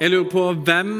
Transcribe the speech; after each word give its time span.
Jeg 0.00 0.14
lurer 0.14 0.30
på 0.32 0.42
hvem 0.64 0.92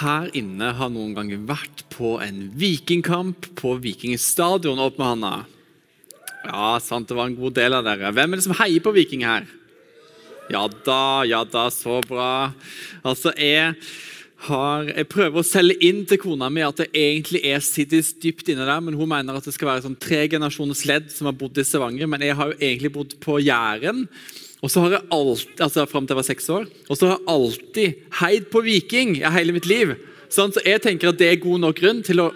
her 0.00 0.30
inne 0.38 0.70
har 0.78 0.88
noen 0.88 1.10
gang 1.12 1.28
vært 1.44 1.82
på 1.92 2.14
en 2.24 2.46
vikingkamp 2.56 3.50
på 3.58 3.74
Vikingstadion? 3.84 4.80
Opp 4.80 4.96
med 4.96 5.10
handa. 5.10 5.32
Ja, 6.46 6.70
sant, 6.80 7.10
det 7.10 7.18
var 7.18 7.28
en 7.28 7.36
god 7.36 7.58
del 7.58 7.76
av 7.76 7.84
dere. 7.84 8.14
Hvem 8.16 8.32
er 8.32 8.40
det 8.40 8.46
som 8.46 8.56
heier 8.62 8.80
på 8.80 8.94
Viking 8.96 9.26
her? 9.28 9.44
Ja 10.48 10.64
da, 10.72 11.02
ja 11.28 11.42
da, 11.44 11.66
så 11.68 12.00
bra. 12.08 12.54
Altså, 13.04 13.36
jeg, 13.36 13.76
har, 14.48 14.88
jeg 14.88 15.12
prøver 15.12 15.42
å 15.42 15.44
selge 15.44 15.76
inn 15.84 16.06
til 16.08 16.24
kona 16.24 16.48
mi 16.48 16.64
at 16.64 16.80
det 16.80 16.88
egentlig 16.96 17.44
er 17.44 17.60
Siddis 17.60 18.14
dypt 18.24 18.48
inne 18.48 18.64
der, 18.64 18.80
men 18.80 18.96
hun 18.96 19.12
mener 19.12 19.36
at 19.36 19.44
det 19.44 19.52
skal 19.52 19.74
være 19.74 19.84
sånn 19.84 20.00
tre 20.00 20.24
generasjoners 20.32 20.86
ledd 20.88 21.12
som 21.12 21.28
har 21.28 21.36
bodd 21.36 21.60
i 21.60 21.68
Stavanger. 21.68 22.08
Men 22.08 22.24
jeg 22.24 22.40
har 22.40 22.54
jo 22.54 22.62
egentlig 22.62 22.96
bodd 22.96 23.18
på 23.20 23.36
Jæren. 23.44 24.06
Og 24.60 24.70
så 24.72 24.82
har 24.84 24.96
jeg 24.96 25.08
alltid, 25.14 25.62
altså 25.64 25.86
Fram 25.88 26.06
til 26.06 26.14
jeg 26.14 26.20
var 26.20 26.28
seks 26.28 26.50
år. 26.52 26.66
Og 26.88 26.98
så 26.98 27.08
har 27.08 27.16
jeg 27.16 27.28
alltid 27.32 28.02
heid 28.20 28.48
på 28.52 28.64
Viking 28.66 29.16
i 29.20 29.32
hele 29.32 29.54
mitt 29.56 29.68
liv. 29.70 29.94
Sånn, 30.30 30.52
så 30.54 30.62
jeg 30.66 30.82
tenker 30.84 31.10
at 31.10 31.20
det 31.20 31.30
er 31.30 31.40
god 31.42 31.64
nok 31.64 31.80
grunn 31.80 32.04
til 32.06 32.22
å 32.22 32.28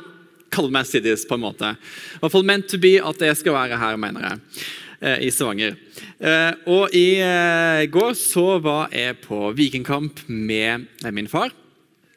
kalle 0.55 0.73
meg 0.73 0.89
Siddis. 0.89 1.27
på 1.29 1.37
en 1.37 1.45
måte. 1.45 1.75
I 1.75 2.23
hvert 2.23 2.33
fall 2.33 2.47
meant 2.47 2.69
to 2.71 2.81
be 2.81 2.97
at 3.03 3.21
jeg 3.21 3.37
skal 3.41 3.57
være 3.57 3.79
her, 3.79 3.99
mener 4.01 4.29
jeg. 4.29 4.65
Eh, 5.05 5.27
I 5.27 5.31
Stavanger. 5.35 5.77
Eh, 6.19 6.53
og 6.71 6.95
i 6.97 7.21
eh, 7.21 7.85
går 7.93 8.15
så 8.17 8.47
var 8.65 8.95
jeg 8.95 9.21
på 9.25 9.51
vikingkamp 9.53 10.25
med 10.29 10.89
min 11.13 11.29
far. 11.29 11.53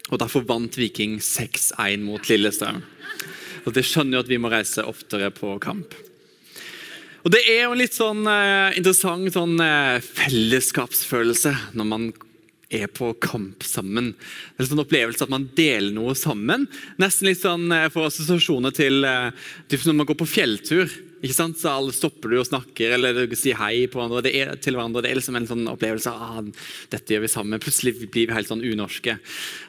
Og 0.08 0.22
derfor 0.22 0.45
vant 0.48 0.78
Viking 0.80 1.17
6-1 1.20 2.06
mot 2.06 2.30
Lillestrøm. 2.30 2.80
Og 3.67 3.73
Det 3.76 3.84
skjønner 3.84 4.16
jo 4.16 4.23
at 4.23 4.30
vi 4.32 4.39
må 4.39 4.52
reise 4.54 4.86
oftere 4.88 5.28
på 5.36 5.58
kamp. 5.60 5.92
Og 7.28 7.33
Det 7.33 7.42
er 7.44 7.66
jo 7.66 7.73
en 7.73 7.81
litt 7.81 7.92
sånn 7.92 8.22
eh, 8.31 8.78
interessant 8.80 9.33
sånn, 9.36 9.58
eh, 9.59 9.97
fellesskapsfølelse 10.00 11.52
når 11.75 11.88
man 11.89 12.06
er 12.72 12.88
på 12.88 13.09
kamp 13.20 13.66
sammen. 13.67 14.14
Det 14.14 14.61
er 14.61 14.64
en 14.64 14.70
sånn 14.70 14.83
opplevelse 14.86 15.25
at 15.25 15.33
man 15.33 15.50
deler 15.58 15.92
noe 15.92 16.14
sammen. 16.16 16.64
Nesten 16.95 17.28
litt 17.28 17.42
sånn 17.42 17.66
eh, 17.75 17.89
for 17.92 18.08
assosiasjoner 18.08 18.72
til, 18.72 19.03
til 19.67 19.83
når 19.89 19.98
man 20.00 20.08
går 20.08 20.17
på 20.22 20.28
fjelltur. 20.38 20.88
Ikke 21.17 21.36
sant? 21.36 21.59
Så 21.59 21.73
alle 21.73 21.95
stopper 21.95 22.31
du 22.31 22.38
og 22.39 22.48
snakker 22.48 22.95
eller 22.95 23.20
du 23.28 23.36
sier 23.36 23.59
hei 23.59 23.89
på 23.92 24.00
hverandre, 24.00 24.22
det 24.23 24.31
er, 24.38 24.53
til 24.64 24.78
hverandre. 24.78 25.03
Det 25.03 25.11
er 25.11 25.20
liksom 25.20 25.39
en 25.39 25.50
sånn 25.50 25.67
opplevelse 25.73 26.14
av 26.14 26.45
ah, 26.45 26.70
dette 26.94 27.11
gjør 27.11 27.25
vi 27.25 27.31
sammen. 27.33 27.64
Plutselig 27.64 27.98
blir 28.05 28.30
vi 28.30 28.38
helt 28.38 28.48
sånn 28.48 28.64
unorske. 28.64 29.17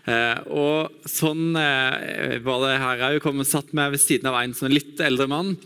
Eh, 0.07 0.47
og 0.47 0.95
Sånn 1.11 1.59
eh, 1.59 2.39
var 2.47 2.63
det 2.63 2.79
her 2.85 3.05
òg. 3.09 3.19
Kom 3.27 3.43
og 3.43 3.51
satt 3.51 3.75
meg 3.75 3.97
ved 3.97 4.05
siden 4.05 4.31
av 4.31 4.39
en 4.45 4.55
sånn 4.55 4.77
litt 4.77 5.03
eldre 5.03 5.27
mann. 5.35 5.57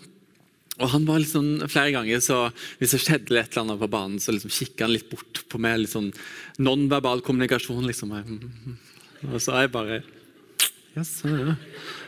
Og 0.82 0.90
han 0.90 1.06
var 1.06 1.22
liksom, 1.22 1.62
Flere 1.70 1.94
ganger 1.94 2.22
så 2.24 2.38
hvis 2.80 2.96
det 2.96 3.02
skjedde 3.04 3.38
et 3.38 3.52
eller 3.54 3.62
annet 3.62 3.82
på 3.82 3.90
banen, 3.92 4.18
så 4.22 4.34
liksom 4.34 4.52
kikka 4.52 4.86
han 4.86 4.94
litt 4.96 5.10
bort 5.12 5.44
på 5.48 5.60
meg. 5.62 5.86
sånn 5.90 6.10
Nonverbal 6.58 7.22
kommunikasjon. 7.24 7.86
liksom. 7.86 8.12
Og 9.30 9.38
så 9.38 9.56
er 9.56 9.66
jeg 9.66 9.76
bare 9.76 10.02
Yes, 10.92 11.22
ja. 11.24 11.54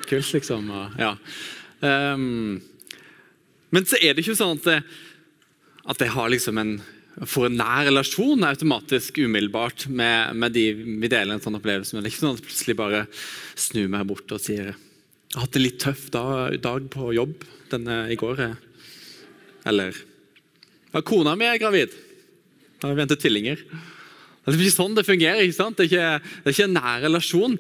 Kult, 0.05 0.33
liksom. 0.34 0.67
Og, 0.69 0.98
ja. 1.00 1.14
Um, 1.80 2.61
men 3.72 3.86
så 3.89 3.97
er 3.97 4.12
det 4.12 4.20
ikke 4.20 4.36
sånn 4.36 4.61
at, 4.61 4.84
at 5.89 6.05
jeg 6.05 6.12
har 6.12 6.28
liksom 6.28 6.61
en 6.61 6.75
får 7.30 7.47
en 7.47 7.58
nær 7.61 7.84
relasjon 7.86 8.42
automatisk 8.42 9.20
umiddelbart 9.22 9.86
med, 9.86 10.34
med 10.34 10.55
de 10.56 10.64
vi 10.75 11.11
deler 11.11 11.36
en 11.36 11.42
sånn 11.42 11.56
opplevelse 11.61 11.95
med. 11.95 12.02
Det 12.02 12.11
er 12.11 12.14
ikke 12.14 12.25
sånn 12.25 12.34
at 12.34 12.42
jeg 12.42 12.48
plutselig 12.48 12.77
bare 12.80 13.02
snur 13.67 13.92
meg 13.92 14.08
bort 14.08 14.34
og 14.34 14.42
sier 14.42 14.72
jeg 15.34 15.40
har 15.40 15.48
hatt 15.48 15.56
en 15.58 15.64
litt 15.64 15.80
tøff 15.83 16.02
dag, 16.14 16.55
dag 16.62 16.84
på 16.95 17.08
jobb 17.11 17.40
denne 17.72 18.05
i 18.06 18.14
går. 18.14 18.39
Eller 19.67 19.96
ja, 20.92 21.00
Kona 21.02 21.33
mi 21.34 21.48
er 21.48 21.58
gravid. 21.58 21.90
Da 22.78 22.86
har 22.86 22.95
vi 22.95 23.00
ventet 23.02 23.18
tvillinger. 23.18 23.58
Det 24.44 24.52
er 24.52 24.61
ikke 24.62 24.77
sånn 24.77 24.94
det 24.94 25.02
fungerer. 25.08 25.42
ikke 25.42 25.56
sant? 25.56 25.74
Det 25.80 25.89
er 25.89 25.90
ikke, 25.90 26.30
det 26.39 26.46
er 26.46 26.55
ikke 26.55 26.68
en 26.68 26.78
nær 26.78 27.02
relasjon. 27.02 27.58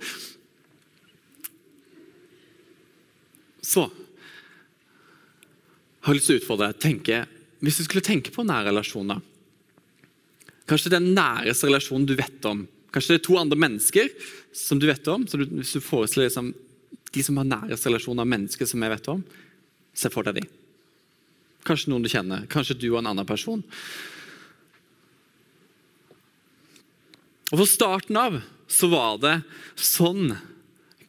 Så 3.64 3.88
jeg 5.98 6.06
har 6.06 6.14
lyst 6.14 6.30
til 6.30 6.38
å 6.38 6.42
utfordre 6.44 6.70
deg. 6.70 6.82
Tenke, 6.84 7.22
hvis 7.58 7.80
du 7.80 7.88
skulle 7.88 8.06
tenke 8.06 8.30
på 8.30 8.46
nære 8.46 8.70
relasjoner 8.70 9.18
Kanskje 10.70 10.94
den 10.94 11.10
næreste 11.16 11.66
relasjonen 11.66 12.06
du 12.08 12.14
vet 12.16 12.46
om. 12.48 12.62
Kanskje 12.94 13.16
det 13.16 13.18
er 13.18 13.26
to 13.26 13.34
andre 13.36 13.58
mennesker 13.58 14.06
som 14.56 14.78
du 14.80 14.86
vet 14.88 15.10
om. 15.12 15.26
så 15.26 15.42
du, 15.42 15.44
Hvis 15.58 15.74
du 15.74 15.82
forestiller 15.84 16.30
liksom, 16.30 16.54
de 17.14 17.22
som 17.22 17.38
har 17.38 17.46
nærest 17.48 17.86
relasjon 17.86 18.20
av 18.20 18.28
mennesker 18.28 18.68
som 18.68 18.82
jeg 18.82 18.94
vet 18.96 19.10
om, 19.12 19.22
se 19.94 20.10
for 20.10 20.26
deg 20.26 20.40
de. 20.40 20.48
Kanskje 21.64 21.92
noen 21.92 22.04
du 22.04 22.10
kjenner. 22.12 22.48
Kanskje 22.50 22.76
du 22.76 22.90
og 22.90 23.00
en 23.00 23.12
annen 23.12 23.28
person. 23.28 23.62
Og 27.52 27.60
For 27.60 27.70
starten 27.70 28.18
av 28.18 28.40
så 28.70 28.90
var 28.90 29.20
det 29.22 29.36
sånn 29.78 30.34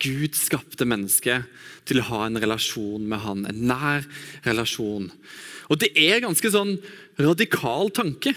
Gud 0.04 0.36
skapte 0.38 0.86
mennesket 0.86 1.48
til 1.88 2.02
å 2.02 2.08
ha 2.10 2.26
en 2.26 2.38
relasjon 2.42 3.06
med 3.08 3.24
han, 3.24 3.46
en 3.48 3.62
nær 3.70 4.06
relasjon. 4.46 5.08
Og 5.72 5.80
Det 5.82 5.92
er 5.98 6.24
ganske 6.24 6.52
sånn 6.52 6.76
radikal 7.18 7.90
tanke. 7.96 8.36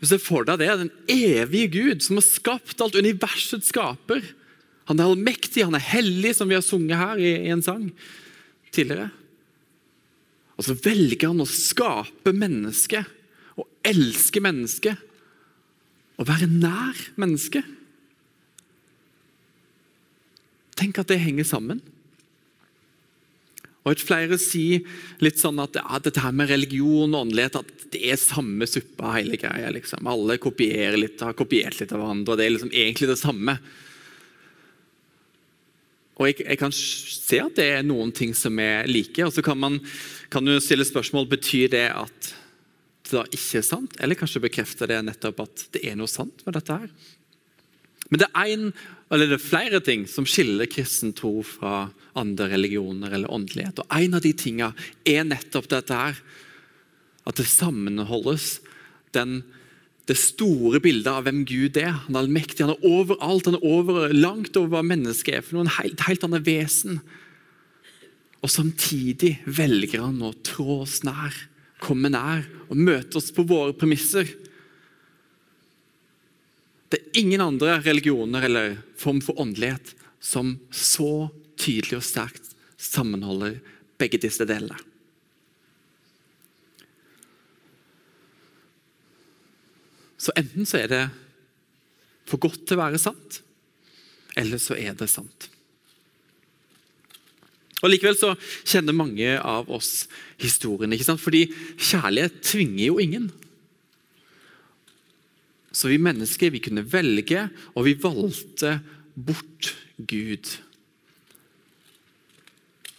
Hvis 0.00 0.14
du 0.14 0.18
får 0.18 0.48
deg 0.48 0.58
det, 0.64 0.70
Den 0.78 0.90
evige 1.08 1.68
Gud 1.78 2.02
som 2.02 2.18
har 2.18 2.26
skapt 2.26 2.80
alt 2.80 2.96
universets 2.96 3.70
skaper. 3.70 4.24
Han 4.90 5.00
er 5.00 5.08
allmektig, 5.08 5.64
han 5.64 5.76
er 5.78 5.84
hellig, 5.84 6.34
som 6.36 6.50
vi 6.50 6.58
har 6.58 6.64
sunget 6.64 7.00
her 7.00 7.20
i, 7.20 7.30
i 7.46 7.52
en 7.54 7.64
sang 7.64 7.88
tidligere. 8.74 9.08
Og 10.58 10.66
så 10.66 10.76
velger 10.84 11.30
han 11.30 11.42
å 11.42 11.48
skape 11.48 12.34
mennesket 12.36 13.08
og 13.58 13.66
elske 13.86 14.42
mennesket 14.44 15.10
og 16.20 16.28
være 16.28 16.46
nær 16.50 17.00
mennesket. 17.18 17.66
Tenk 20.78 21.00
at 21.00 21.10
det 21.10 21.22
henger 21.22 21.46
sammen. 21.48 21.82
Og 23.84 23.92
at 23.92 24.02
Flere 24.02 24.38
sier 24.40 24.84
litt 25.22 25.40
sånn 25.40 25.60
at 25.62 25.76
ja, 25.76 25.98
dette 26.02 26.22
her 26.24 26.34
med 26.36 26.48
religion 26.50 27.12
og 27.12 27.26
åndelighet 27.26 27.58
at 27.60 27.72
det 27.94 28.00
er 28.10 28.20
samme 28.20 28.66
suppa, 28.66 29.12
hele 29.18 29.36
greia. 29.38 29.68
Liksom. 29.74 30.06
Alle 30.08 30.38
kopierer 30.42 30.96
litt, 30.98 31.20
har 31.22 31.36
kopiert 31.36 31.78
litt 31.80 31.92
av 31.92 32.00
hverandre, 32.00 32.32
og 32.32 32.40
det 32.40 32.46
er 32.46 32.54
liksom 32.56 32.72
egentlig 32.72 33.10
det 33.10 33.20
samme. 33.20 33.58
Og 36.14 36.28
jeg, 36.28 36.44
jeg, 36.44 36.58
kan 36.60 36.74
se 36.74 37.40
at 37.42 37.56
det 37.58 37.66
er 37.74 37.86
noen 37.86 38.12
ting 38.14 38.34
som 38.38 38.58
er 38.62 38.86
like. 38.86 39.18
og 39.24 39.32
Så 39.34 39.42
kan 39.42 39.58
man 39.58 39.80
kan 40.30 40.46
du 40.46 40.54
stille 40.62 40.86
spørsmål 40.86 41.26
betyr 41.30 41.72
det 41.74 41.88
at 41.90 42.32
det 43.04 43.18
da 43.18 43.24
ikke 43.28 43.60
er 43.60 43.66
sant, 43.66 43.98
eller 44.00 44.16
kanskje 44.16 44.40
bekrefter 44.46 44.88
det 44.88 45.02
nettopp 45.04 45.42
at 45.44 45.66
det 45.74 45.82
er 45.84 45.98
noe 45.98 46.08
sant 46.08 46.40
med 46.46 46.56
dette. 46.56 46.72
her. 46.72 46.88
Men 48.08 48.22
det 48.22 48.28
er, 48.30 48.48
en, 48.54 48.70
det 49.12 49.26
er 49.34 49.42
flere 49.42 49.80
ting 49.84 50.06
som 50.08 50.26
skiller 50.28 50.68
kristen 50.70 51.12
tro 51.16 51.42
fra 51.44 51.90
andre 52.16 52.48
religioner 52.54 53.12
eller 53.12 53.32
åndelighet. 53.32 53.82
Og 53.82 53.92
En 53.92 54.16
av 54.16 54.24
de 54.24 54.32
tingene 54.32 54.88
er 55.04 55.26
nettopp 55.28 55.68
dette 55.72 55.98
her. 55.98 56.20
At 57.24 57.40
det 57.40 57.48
sammenholdes 57.48 58.58
den, 59.16 59.42
det 60.08 60.16
store 60.20 60.80
bildet 60.84 61.08
av 61.08 61.24
hvem 61.24 61.42
Gud 61.48 61.78
er. 61.80 61.94
Han 62.04 62.16
er 62.16 62.24
allmektig, 62.24 62.60
han 62.66 62.74
er 62.74 62.84
overalt, 62.84 63.48
han 63.48 63.56
er 63.56 63.64
over, 63.64 64.12
langt 64.12 64.56
over 64.60 64.76
hva 64.76 64.82
mennesket 64.84 65.38
er. 65.38 65.44
for 65.44 65.56
noen 65.56 65.70
En 65.70 65.76
helt, 65.78 66.04
helt 66.04 66.26
annet 66.26 66.44
vesen. 66.44 67.00
Og 68.44 68.52
samtidig 68.52 69.38
velger 69.46 70.04
han 70.04 70.20
å 70.20 70.34
trå 70.44 70.82
oss 70.82 71.00
nær, 71.06 71.32
komme 71.80 72.12
nær 72.12 72.44
og 72.68 72.76
møte 72.76 73.16
oss 73.16 73.30
på 73.32 73.46
våre 73.48 73.72
premisser. 73.72 74.28
Det 76.92 77.00
er 77.00 77.20
ingen 77.24 77.40
andre 77.40 77.78
religioner 77.80 78.44
eller 78.44 78.76
form 79.00 79.22
for 79.24 79.40
åndelighet 79.40 79.94
som 80.20 80.58
så 80.68 81.30
tydelig 81.56 82.02
og 82.02 82.04
sterkt 82.04 82.52
sammenholder 82.76 83.56
begge 84.00 84.20
disse 84.20 84.44
delene. 84.48 84.76
Så 90.24 90.32
enten 90.40 90.68
så 90.68 90.80
er 90.80 90.88
det 90.88 91.02
for 92.24 92.40
godt 92.40 92.62
til 92.64 92.78
å 92.78 92.84
være 92.86 93.00
sant, 93.00 93.42
eller 94.40 94.62
så 94.62 94.76
er 94.78 94.96
det 94.96 95.10
sant. 95.12 95.50
Og 97.84 97.90
Likevel 97.92 98.16
så 98.16 98.30
kjenner 98.64 98.96
mange 98.96 99.34
av 99.36 99.68
oss 99.68 100.06
historien. 100.40 100.92
ikke 100.94 101.04
sant? 101.04 101.20
Fordi 101.20 101.44
kjærlighet 101.76 102.38
tvinger 102.40 102.86
jo 102.86 103.00
ingen. 103.02 103.26
Så 105.74 105.90
vi 105.90 105.98
mennesker 106.00 106.54
vi 106.54 106.62
kunne 106.64 106.86
velge, 106.88 107.48
og 107.74 107.84
vi 107.84 107.96
valgte 108.00 108.78
bort 109.12 109.74
Gud. 109.98 110.48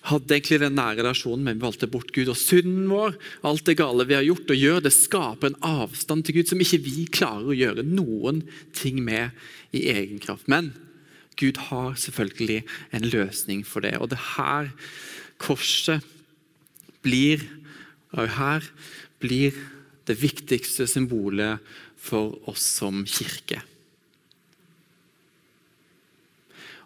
Hadde 0.06 0.36
egentlig 0.36 0.60
den 0.62 0.76
nære 0.78 1.00
relasjonen, 1.00 1.44
men 1.48 1.58
vi 1.58 1.66
valgte 1.66 1.90
bort 1.90 2.12
Gud. 2.14 2.30
Og 2.30 2.38
synden 2.38 2.88
vår, 2.92 3.16
alt 3.48 3.66
det 3.66 3.78
gale 3.80 4.06
vi 4.06 4.18
har 4.18 4.26
gjort 4.28 4.52
og 4.54 4.62
gjør, 4.62 4.82
det 4.86 4.94
skaper 4.94 5.50
en 5.50 5.62
avstand 5.66 6.26
til 6.26 6.38
Gud 6.38 6.52
som 6.52 6.62
ikke 6.62 6.82
vi 6.86 7.06
klarer 7.10 7.50
å 7.50 7.58
gjøre 7.58 7.86
noen 7.88 8.44
ting 8.78 9.02
med 9.06 9.34
i 9.74 9.88
egen 9.96 10.22
kraft. 10.22 10.50
Men 10.52 10.74
Gud 11.40 11.58
har 11.72 11.98
selvfølgelig 12.00 12.62
en 12.96 13.08
løsning 13.12 13.66
for 13.68 13.86
det. 13.86 13.96
Og 13.98 14.12
det 14.14 14.22
her 14.38 14.70
korset 15.42 16.06
blir, 17.06 17.44
og 18.16 18.30
her 18.38 18.66
blir 19.22 19.58
det 20.06 20.20
viktigste 20.22 20.88
symbolet 20.90 21.64
for 21.98 22.38
oss 22.50 22.64
som 22.78 23.04
kirke. 23.10 23.64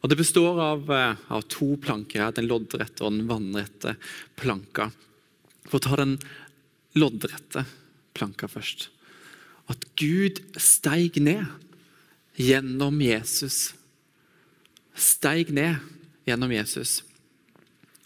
Og 0.01 0.09
Det 0.09 0.17
består 0.17 0.59
av, 0.61 0.91
eh, 0.91 1.15
av 1.27 1.41
to 1.41 1.75
planker, 1.77 2.21
her, 2.21 2.31
den 2.31 2.47
loddrette 2.47 3.03
og 3.03 3.11
den 3.11 3.27
vannrette 3.27 3.97
planka. 4.35 4.91
For 5.67 5.79
å 5.79 5.83
ta 5.83 5.95
den 5.95 6.17
loddrette 6.95 7.65
planka 8.13 8.47
først. 8.47 8.87
At 9.69 9.83
Gud 9.95 10.39
steig 10.57 11.19
ned 11.21 11.45
gjennom 12.35 12.99
Jesus. 13.01 13.73
Steig 14.95 15.51
ned 15.51 15.77
gjennom 16.25 16.51
Jesus 16.51 17.03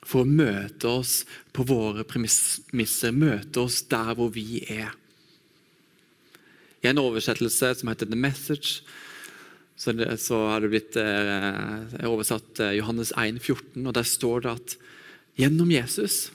for 0.04 0.24
å 0.24 0.30
møte 0.30 0.90
oss 0.90 1.22
på 1.56 1.66
våre 1.68 2.04
premisser, 2.08 3.16
møte 3.16 3.64
oss 3.64 3.82
der 3.90 4.14
hvor 4.18 4.32
vi 4.36 4.64
er. 4.70 4.92
I 6.84 6.92
en 6.92 7.00
oversettelse 7.00 7.72
som 7.80 7.92
heter 7.92 8.10
The 8.10 8.20
Message, 8.20 8.84
så, 9.84 9.92
så 10.22 10.38
har 10.48 10.64
det 10.64 10.72
blitt 10.72 10.98
eh, 11.00 12.08
oversatt 12.08 12.62
eh, 12.64 12.78
Johannes 12.78 13.12
1, 13.20 13.42
14, 13.44 13.84
og 13.84 13.96
der 13.98 14.08
står 14.08 14.46
det 14.46 14.54
at 14.54 14.76
gjennom 15.40 15.74
Jesus 15.74 16.30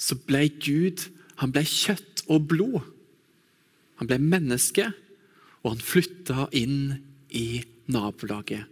så 0.00 0.16
ble 0.28 0.46
Gud 0.62 1.04
han 1.42 1.52
ble 1.52 1.64
kjøtt 1.68 2.24
og 2.32 2.46
blod. 2.48 2.84
Han 4.00 4.08
ble 4.08 4.18
menneske, 4.22 4.88
og 5.60 5.74
han 5.74 5.82
flytta 5.84 6.46
inn 6.56 6.96
i 7.28 7.62
nabolaget. 7.92 8.64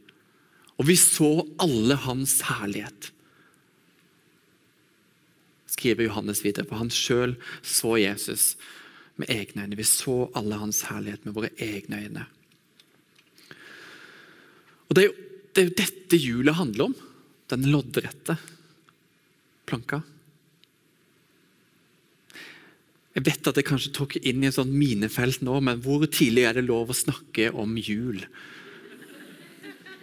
Og 0.81 0.89
vi 0.89 0.97
så 0.99 1.45
alle 1.63 1.99
hans 2.07 2.39
herlighet. 2.49 3.11
Skriver 5.71 6.09
Johannes 6.09 6.41
videre, 6.45 6.67
for 6.69 6.81
han 6.81 6.93
sjøl 6.93 7.37
så 7.61 7.99
Jesus 8.01 8.55
med 9.21 9.31
egne 9.31 9.67
øyne. 9.67 9.79
Vi 9.79 9.87
så 9.87 10.31
alle 10.39 10.59
hans 10.63 10.85
herlighet 10.89 11.27
med 11.27 11.37
våre 11.37 11.53
egne 11.63 12.01
øyne. 12.07 12.27
Og 14.89 14.97
Det 14.97 15.05
er 15.05 15.09
jo, 15.09 15.15
det 15.55 15.63
er 15.63 15.69
jo 15.69 15.79
dette 15.83 16.21
julet 16.21 16.59
handler 16.59 16.91
om. 16.91 16.97
Den 17.53 17.69
loddrette 17.71 18.37
planka. 19.69 20.03
Jeg 23.15 23.23
vet 23.29 23.47
at 23.47 23.61
jeg 23.61 23.69
kanskje 23.69 23.95
tok 23.95 24.17
inn 24.19 24.43
i 24.43 24.49
et 24.49 24.57
sånn 24.57 24.73
minefelt 24.75 25.45
nå, 25.47 25.61
men 25.63 25.79
hvor 25.85 26.03
tidlig 26.11 26.49
er 26.49 26.59
det 26.59 26.67
lov 26.67 26.91
å 26.91 26.99
snakke 26.99 27.53
om 27.55 27.77
jul? 27.79 28.25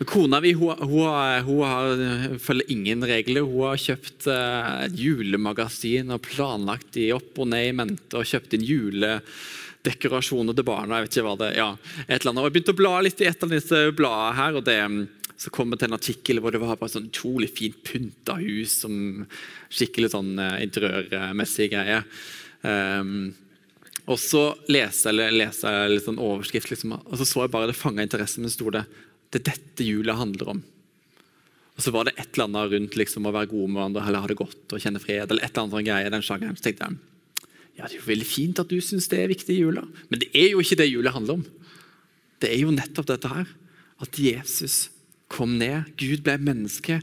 Kona 0.07 0.39
mi 0.41 0.53
hun, 0.57 0.79
hun, 0.79 1.43
hun 1.45 2.05
hun 2.31 2.39
følger 2.41 2.71
ingen 2.73 3.03
regler. 3.05 3.45
Hun 3.45 3.67
har 3.67 3.81
kjøpt 3.83 4.25
uh, 4.31 4.87
julemagasin 4.97 6.09
og 6.15 6.23
planlagt 6.25 6.95
de 6.95 7.11
opp 7.13 7.37
og 7.37 7.51
ned 7.51 7.67
i 7.67 7.75
mente 7.75 8.17
og 8.17 8.25
kjøpt 8.25 8.55
inn 8.57 8.65
juledekorasjoner 9.81 10.55
til 10.55 10.65
barna. 10.65 10.97
jeg 10.97 11.07
vet 11.07 11.17
ikke 11.17 11.25
hva 11.25 11.37
det 11.39 11.57
ja, 11.57 11.77
et 12.07 12.21
eller 12.21 12.31
annet. 12.31 12.41
Og 12.41 12.45
Jeg 12.45 12.53
begynte 12.53 12.73
å 12.73 12.81
bla 12.81 13.01
litt 13.01 13.21
i 13.21 13.27
et 13.27 13.43
av 13.43 13.49
disse 13.49 13.91
bladene 13.97 14.37
her, 14.37 14.55
og 14.55 14.63
det, 14.65 15.07
så 15.37 15.49
kom 15.49 15.71
jeg 15.71 15.79
til 15.79 15.89
en 15.89 15.97
artikkel 15.97 16.39
hvor 16.39 16.51
det 16.51 16.61
var 16.61 16.77
bare 16.77 16.91
sånn 16.91 17.09
utrolig 17.09 17.49
fint 17.49 17.77
pynta 17.83 18.37
hus. 18.39 18.81
som 18.83 19.25
Skikkelig 19.71 20.11
sånn 20.13 20.37
uh, 20.39 20.59
interiørmessig 20.61 21.71
greie. 21.71 22.03
Um, 22.61 23.33
og 24.05 24.19
så 24.19 24.51
leser 24.67 25.15
jeg, 25.15 25.33
leste 25.37 25.69
jeg 25.69 25.93
litt 25.93 26.05
sånn 26.05 26.21
overskrift, 26.21 26.71
liksom, 26.73 26.97
og 26.97 27.17
så 27.17 27.25
så 27.25 27.45
jeg 27.45 27.53
bare 27.53 27.71
det 27.71 27.77
fanga 27.79 28.03
interessen. 28.03 28.43
Men 28.43 28.53
sto 28.53 28.69
det 28.73 28.85
det 29.31 29.39
er 29.39 29.53
dette 29.53 29.85
jula 29.87 30.17
handler 30.19 30.49
om. 30.57 30.63
Og 31.77 31.83
Så 31.85 31.93
var 31.95 32.03
det 32.03 32.17
et 32.19 32.35
eller 32.35 32.49
annet 32.49 32.73
rundt 32.73 32.95
liksom, 32.99 33.25
å 33.25 33.31
være 33.31 33.47
gode 33.47 33.71
med 33.71 33.79
hverandre 33.79 34.03
eller 34.03 34.25
ha 34.25 34.27
det 34.27 34.35
godt 34.41 34.75
og 34.75 34.81
kjenne 34.83 34.99
fred. 34.99 35.23
eller 35.31 35.39
et 35.39 35.53
eller 35.53 35.63
annet 35.63 35.77
sånn 35.77 35.87
greie 35.87 36.11
den 36.11 36.25
sjangeren. 36.25 36.57
Så 36.59 36.67
tenkte 36.67 36.89
jeg 36.89 36.99
ja, 37.77 37.87
det 37.87 37.95
er 37.95 37.99
jo 38.01 38.09
veldig 38.09 38.27
fint 38.27 38.59
at 38.61 38.69
du 38.69 38.77
syns 38.83 39.07
det 39.11 39.21
er 39.21 39.31
viktig 39.31 39.55
i 39.55 39.61
jula, 39.63 39.83
men 40.11 40.21
det 40.21 40.29
er 40.37 40.51
jo 40.53 40.61
ikke 40.63 40.77
det 40.81 40.89
jula 40.91 41.13
handler 41.15 41.39
om. 41.39 41.45
Det 42.41 42.49
er 42.51 42.63
jo 42.63 42.73
nettopp 42.73 43.07
dette 43.09 43.29
her. 43.31 43.49
At 44.01 44.17
Jesus 44.17 44.89
kom 45.31 45.55
ned, 45.61 45.91
Gud 45.99 46.23
ble 46.25 46.35
menneske, 46.41 46.99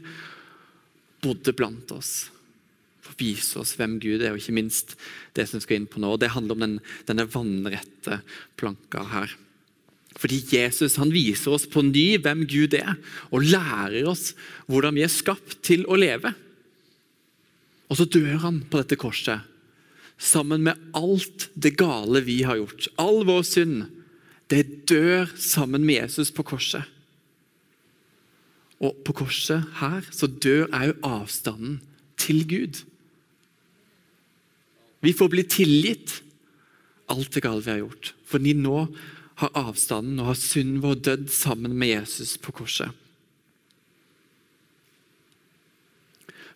bodde 1.23 1.55
blant 1.55 1.91
oss. 1.95 2.29
For 2.99 3.15
å 3.15 3.19
vise 3.19 3.59
oss 3.61 3.73
hvem 3.79 3.97
Gud 4.03 4.21
er, 4.21 4.33
og 4.33 4.41
ikke 4.41 4.55
minst 4.57 4.97
det 5.37 5.47
som 5.49 5.63
skal 5.63 5.79
inn 5.79 5.89
på 5.89 6.01
nå. 6.03 6.13
Det 6.19 6.33
handler 6.35 6.57
om 6.57 6.65
den, 6.65 6.75
denne 7.07 7.27
vannrette 7.31 8.19
planka 8.59 9.05
her. 9.13 9.35
Fordi 10.19 10.41
Jesus 10.51 10.97
han 10.99 11.13
viser 11.13 11.53
oss 11.55 11.67
på 11.69 11.83
ny 11.85 12.17
hvem 12.19 12.43
Gud 12.49 12.75
er, 12.77 12.97
og 13.31 13.47
lærer 13.47 14.07
oss 14.09 14.33
hvordan 14.67 14.97
vi 14.97 15.05
er 15.05 15.13
skapt 15.13 15.61
til 15.65 15.85
å 15.87 15.97
leve. 15.99 16.33
Og 17.89 17.97
så 17.97 18.05
dør 18.05 18.41
han 18.43 18.59
på 18.69 18.81
dette 18.81 18.99
korset, 18.99 19.45
sammen 20.19 20.65
med 20.67 20.77
alt 20.93 21.47
det 21.55 21.77
gale 21.79 22.21
vi 22.27 22.41
har 22.43 22.59
gjort. 22.59 22.89
All 22.99 23.23
vår 23.27 23.43
synd. 23.47 23.87
Det 24.51 24.87
dør 24.89 25.29
sammen 25.39 25.85
med 25.87 26.01
Jesus 26.01 26.31
på 26.35 26.43
korset. 26.43 26.83
Og 28.79 28.95
på 29.05 29.15
korset 29.23 29.65
her 29.79 30.05
så 30.15 30.27
dør 30.27 30.69
òg 30.75 30.95
avstanden 31.05 31.79
til 32.19 32.43
Gud. 32.47 32.81
Vi 34.99 35.15
får 35.15 35.31
bli 35.31 35.45
tilgitt 35.47 36.19
alt 37.09 37.31
det 37.33 37.43
gale 37.43 37.63
vi 37.63 37.71
har 37.71 37.83
gjort. 37.83 38.13
Fordi 38.27 38.55
nå 38.57 38.87
har 39.39 39.55
avstanden 39.55 40.19
og 40.19 40.33
har 40.33 40.39
synden 40.39 40.81
vår 40.83 40.99
dødd 41.07 41.29
sammen 41.31 41.77
med 41.79 41.93
Jesus 41.93 42.35
på 42.41 42.51
korset. 42.55 42.91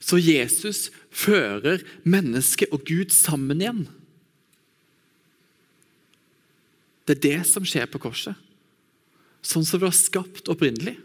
Så 0.03 0.19
Jesus 0.19 0.89
fører 1.13 1.83
mennesket 2.03 2.73
og 2.75 2.83
Gud 2.87 3.13
sammen 3.15 3.61
igjen. 3.63 3.85
Det 7.07 7.17
er 7.17 7.23
det 7.23 7.39
som 7.47 7.65
skjer 7.67 7.87
på 7.91 8.01
korset. 8.03 8.35
Sånn 9.43 9.65
som 9.67 9.79
det 9.79 9.87
var 9.87 9.95
skapt 9.95 10.51
opprinnelig. 10.51 10.95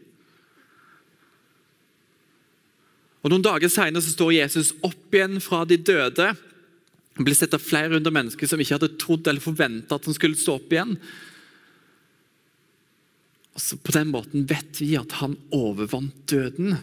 Og 3.22 3.32
Noen 3.32 3.42
dager 3.42 3.70
senere 3.70 4.02
står 4.04 4.36
Jesus 4.36 4.72
opp 4.86 5.14
igjen 5.14 5.40
fra 5.42 5.64
de 5.66 5.78
døde. 5.78 6.30
Han 7.18 7.26
ble 7.26 7.34
sett 7.34 7.54
av 7.54 7.62
flere 7.62 7.96
hundre 7.96 8.14
mennesker 8.14 8.50
som 8.50 8.62
ikke 8.62 8.78
hadde 8.78 8.94
trodd 9.02 9.26
eller 9.26 9.42
forventa 9.42 9.98
at 9.98 10.06
han 10.06 10.14
skulle 10.14 10.38
stå 10.38 10.54
opp 10.60 10.74
igjen. 10.74 10.94
Altså, 13.58 13.78
på 13.82 13.94
den 13.96 14.12
måten 14.14 14.46
vet 14.46 14.78
vi 14.78 14.92
at 14.98 15.18
han 15.18 15.34
overvant 15.54 16.14
døden. 16.30 16.78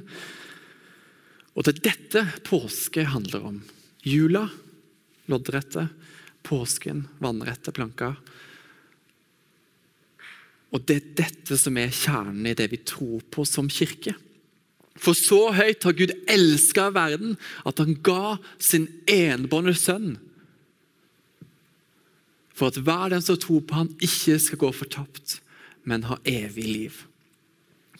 Og 1.56 1.64
det 1.64 1.76
er 1.76 1.84
dette 1.88 2.24
påske 2.48 3.06
handler 3.08 3.48
om. 3.48 3.62
Jula, 4.06 4.46
loddrette. 5.32 5.88
Påsken, 6.46 7.08
vannrette 7.18 7.72
planker. 7.74 8.20
Og 10.76 10.84
det 10.86 10.98
er 11.00 11.14
dette 11.24 11.58
som 11.58 11.78
er 11.80 11.94
kjernen 11.96 12.46
i 12.52 12.54
det 12.58 12.68
vi 12.74 12.82
tror 12.86 13.24
på 13.34 13.46
som 13.48 13.72
kirke. 13.72 14.14
For 14.96 15.18
så 15.18 15.50
høyt 15.56 15.84
har 15.88 15.96
Gud 15.98 16.14
elska 16.32 16.90
verden 16.96 17.36
at 17.68 17.82
han 17.82 17.98
ga 18.06 18.38
sin 18.62 18.88
enbårne 19.10 19.74
sønn. 19.76 20.16
For 22.56 22.72
at 22.72 22.80
hver 22.80 23.12
den 23.12 23.24
som 23.24 23.40
tror 23.40 23.66
på 23.68 23.80
han 23.82 23.92
ikke 24.00 24.38
skal 24.40 24.62
gå 24.62 24.72
fortapt, 24.76 25.40
men 25.84 26.08
ha 26.08 26.20
evig 26.24 26.68
liv. 26.68 27.02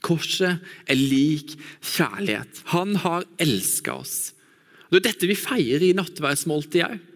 Korset 0.04 0.64
er 0.90 1.00
lik 1.00 1.56
kjærlighet. 1.80 2.64
Han 2.74 2.96
har 3.04 3.28
elska 3.42 3.96
oss. 4.02 4.34
Det 4.90 5.02
er 5.02 5.10
dette 5.10 5.30
vi 5.30 5.38
feirer 5.40 5.84
i 5.84 5.96
nattverdsmåltidet 5.98 6.88
òg. 6.90 7.12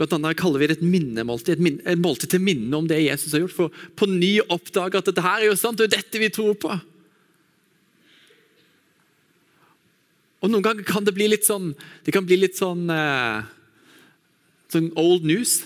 Blant 0.00 0.14
annet 0.16 0.38
kaller 0.40 0.62
vi 0.62 0.66
det 0.70 0.78
et 0.78 0.86
minnemåltid, 0.86 1.58
et, 1.58 1.60
minne, 1.60 1.82
et 1.84 2.00
måltid 2.00 2.30
til 2.32 2.40
minne 2.40 2.72
om 2.72 2.86
det 2.88 3.02
Jesus 3.02 3.34
har 3.36 3.42
gjort. 3.42 3.52
For 3.52 3.82
på 4.00 4.06
ny 4.08 4.38
å 4.40 4.46
oppdage 4.56 4.96
at 4.96 5.10
dette 5.10 5.24
her 5.24 5.42
er 5.42 5.50
jo 5.50 5.58
sant, 5.60 5.76
det 5.76 5.90
er 5.90 5.98
dette 5.98 6.22
vi 6.22 6.30
tror 6.32 6.54
på. 6.56 6.72
Og 10.40 10.48
Noen 10.48 10.64
ganger 10.64 10.86
kan 10.88 11.04
det 11.04 11.12
bli 11.12 11.26
litt 11.28 11.44
sånn 11.44 11.74
det 12.06 12.14
kan 12.16 12.24
bli 12.24 12.38
litt 12.40 12.56
sånn, 12.56 12.86
eh, 12.88 13.44
sånn 14.72 14.88
old 14.96 15.28
news. 15.28 15.58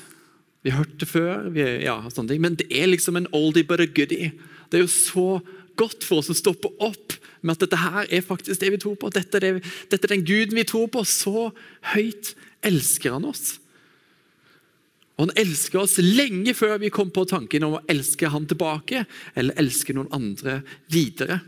Vi 0.67 0.73
har 0.73 0.83
hørt 0.83 0.99
det 0.99 1.07
før, 1.13 1.47
vi, 1.55 1.69
ja, 1.85 2.01
sånne 2.11 2.35
ting. 2.35 2.43
men 2.43 2.59
det 2.59 2.67
er 2.75 2.91
liksom 2.91 3.17
en 3.21 3.31
oldie 3.31 3.63
but 3.63 3.79
a 3.79 3.87
goodie. 3.87 4.33
Det 4.75 4.81
er 4.81 4.89
jo 4.89 4.91
så 4.91 5.29
godt 5.79 6.03
for 6.03 6.19
oss 6.19 6.33
å 6.33 6.35
stoppe 6.35 6.67
opp 6.83 7.15
med 7.45 7.55
at 7.55 7.63
dette 7.63 7.79
her 7.79 8.09
er 8.11 8.25
faktisk 8.27 8.59
det 8.59 8.73
vi 8.75 8.81
tror 8.83 8.97
på. 8.99 9.11
Dette 9.15 9.39
er, 9.39 9.61
det, 9.61 9.75
dette 9.93 10.09
er 10.09 10.17
den 10.17 10.27
Guden 10.27 10.59
vi 10.59 10.67
tror 10.67 10.89
på. 10.91 11.05
Så 11.07 11.53
høyt 11.93 12.33
elsker 12.67 13.15
han 13.15 13.29
oss. 13.29 13.61
Og 15.15 15.29
Han 15.29 15.37
elsker 15.39 15.85
oss 15.85 16.01
lenge 16.03 16.57
før 16.59 16.81
vi 16.83 16.91
kom 16.91 17.13
på 17.15 17.23
tanken 17.31 17.69
om 17.69 17.77
å 17.79 17.85
elske 17.87 18.27
han 18.35 18.49
tilbake 18.51 19.05
eller 19.39 19.55
elske 19.63 19.95
noen 19.95 20.11
andre 20.11 20.59
videre. 20.91 21.39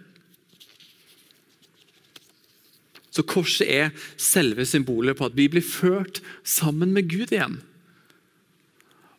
Så 3.10 3.26
Korset 3.26 3.66
er 3.66 4.06
selve 4.20 4.68
symbolet 4.68 5.18
på 5.18 5.26
at 5.26 5.34
vi 5.34 5.48
blir 5.50 5.66
ført 5.66 6.22
sammen 6.46 6.94
med 6.94 7.10
Gud 7.10 7.34
igjen. 7.34 7.58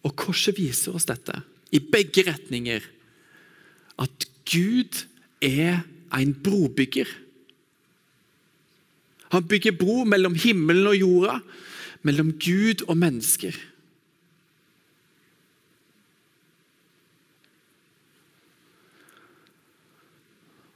Og 0.08 0.16
Korset 0.16 0.56
viser 0.56 0.96
oss 0.96 1.10
dette 1.10 1.42
i 1.76 1.82
begge 1.84 2.24
retninger. 2.30 2.86
At 4.00 4.28
Gud 4.48 5.06
er 5.42 5.84
en 6.14 6.34
brobygger. 6.44 7.10
Han 9.32 9.48
bygger 9.48 9.76
bro 9.76 10.04
mellom 10.08 10.36
himmelen 10.40 10.88
og 10.88 10.96
jorda, 10.96 11.40
mellom 12.08 12.32
Gud 12.40 12.86
og 12.88 12.98
mennesker. 12.98 13.58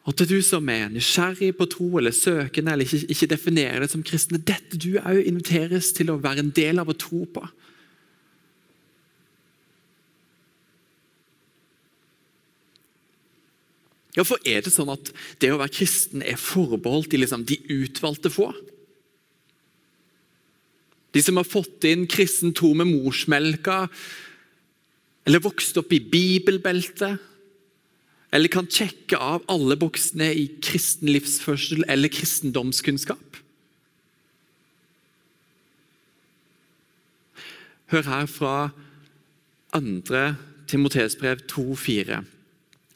Og 0.10 0.18
til 0.18 0.28
du 0.28 0.40
som 0.44 0.70
er 0.74 0.90
nysgjerrig 0.90 1.54
på 1.56 1.68
tro 1.70 1.88
eller 2.00 2.12
søkende 2.16 2.74
eller 2.74 2.88
ikke, 2.90 3.06
ikke 3.14 3.30
definerer 3.36 3.84
det 3.84 3.92
som 3.94 4.04
kristne, 4.04 4.42
dette 4.42 4.80
du 4.82 4.96
òg 4.98 5.22
inviteres 5.30 5.92
til 5.96 6.10
å 6.12 6.18
være 6.20 6.42
en 6.42 6.54
del 6.56 6.82
av 6.82 6.90
å 6.90 6.98
tro 6.98 7.22
på. 7.30 7.44
Ja, 14.18 14.26
for 14.28 14.42
Er 14.44 14.60
det 14.62 14.74
sånn 14.74 14.92
at 14.92 15.14
det 15.40 15.54
å 15.54 15.60
være 15.62 15.72
kristen 15.72 16.24
er 16.26 16.40
forbeholdt 16.40 17.14
de, 17.14 17.22
liksom, 17.22 17.46
de 17.48 17.60
utvalgte 17.72 18.32
få? 18.34 18.50
De 21.12 21.24
som 21.24 21.40
har 21.40 21.48
fått 21.48 21.88
inn 21.88 22.08
kristen 22.12 22.54
tro 22.56 22.74
med 22.76 22.90
morsmelka, 22.92 23.86
eller 25.28 25.44
vokst 25.44 25.78
opp 25.80 25.92
i 25.96 26.04
bibelbeltet? 26.04 27.32
eller 28.32 28.52
kan 28.52 28.68
sjekke 28.72 29.20
av 29.20 29.44
alle 29.52 29.76
boksene 29.80 30.30
i 30.32 30.46
kristen 30.64 31.12
livsførsel 31.12 31.84
eller 31.92 32.12
kristendomskunnskap. 32.12 33.40
Hør 37.92 38.08
her 38.08 38.30
fra 38.32 38.56
2. 39.76 40.22
Timoteus 40.72 41.18
brev 41.20 41.44
2,4. 41.52 42.22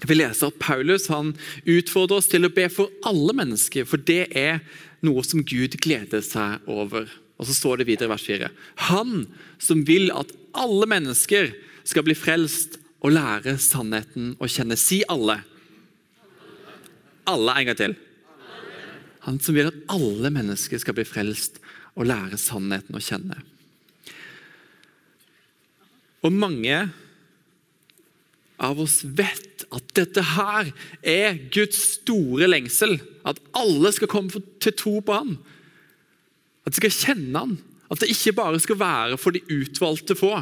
Vi 0.03 0.17
leser 0.17 0.51
at 0.51 0.59
Paulus 0.59 1.07
utfordrer 1.07 2.17
oss 2.19 2.27
til 2.27 2.47
å 2.47 2.51
be 2.51 2.67
for 2.71 2.91
alle 3.07 3.35
mennesker, 3.37 3.87
for 3.87 4.01
det 4.01 4.27
er 4.35 4.59
noe 5.05 5.23
som 5.23 5.43
Gud 5.47 5.77
gleder 5.83 6.23
seg 6.25 6.65
over. 6.67 7.07
Og 7.39 7.47
så 7.47 7.55
står 7.55 7.81
det 7.81 7.87
videre 7.89 8.09
i 8.09 8.13
vers 8.13 8.25
4. 8.27 8.49
Han 8.91 9.25
som 9.61 9.83
vil 9.87 10.09
at 10.15 10.31
alle 10.55 10.87
mennesker 10.89 11.53
skal 11.87 12.05
bli 12.07 12.15
frelst 12.17 12.79
og 13.05 13.13
lære 13.15 13.57
sannheten 13.61 14.33
å 14.41 14.49
kjenne. 14.49 14.77
Si 14.79 15.01
alle. 15.11 15.39
Alle 17.29 17.55
en 17.55 17.69
gang 17.69 17.79
til. 17.79 17.95
Han 19.25 19.39
som 19.41 19.57
vil 19.57 19.71
at 19.71 19.77
alle 19.91 20.31
mennesker 20.33 20.79
skal 20.81 20.97
bli 20.97 21.05
frelst 21.07 21.59
og 21.95 22.07
lære 22.09 22.37
sannheten 22.39 22.97
å 22.97 23.03
kjenne. 23.03 23.39
Og 26.25 26.33
mange 26.33 26.77
av 28.61 28.79
oss 28.81 29.01
vet 29.05 29.54
at 29.75 29.91
dette 29.97 30.23
her 30.35 30.69
er 31.03 31.39
Guds 31.51 31.79
store 31.97 32.47
lengsel. 32.47 32.97
At 33.27 33.41
alle 33.57 33.91
skal 33.95 34.11
komme 34.11 34.43
til 34.63 34.75
tro 34.77 34.99
på 35.03 35.17
ham. 35.17 35.35
At 36.65 36.73
de 36.73 36.79
skal 36.79 36.95
kjenne 36.95 37.41
ham. 37.41 37.57
At 37.91 38.01
det 38.01 38.13
ikke 38.13 38.37
bare 38.37 38.61
skal 38.63 38.79
være 38.79 39.19
for 39.21 39.35
de 39.35 39.43
utvalgte 39.51 40.15
få. 40.17 40.39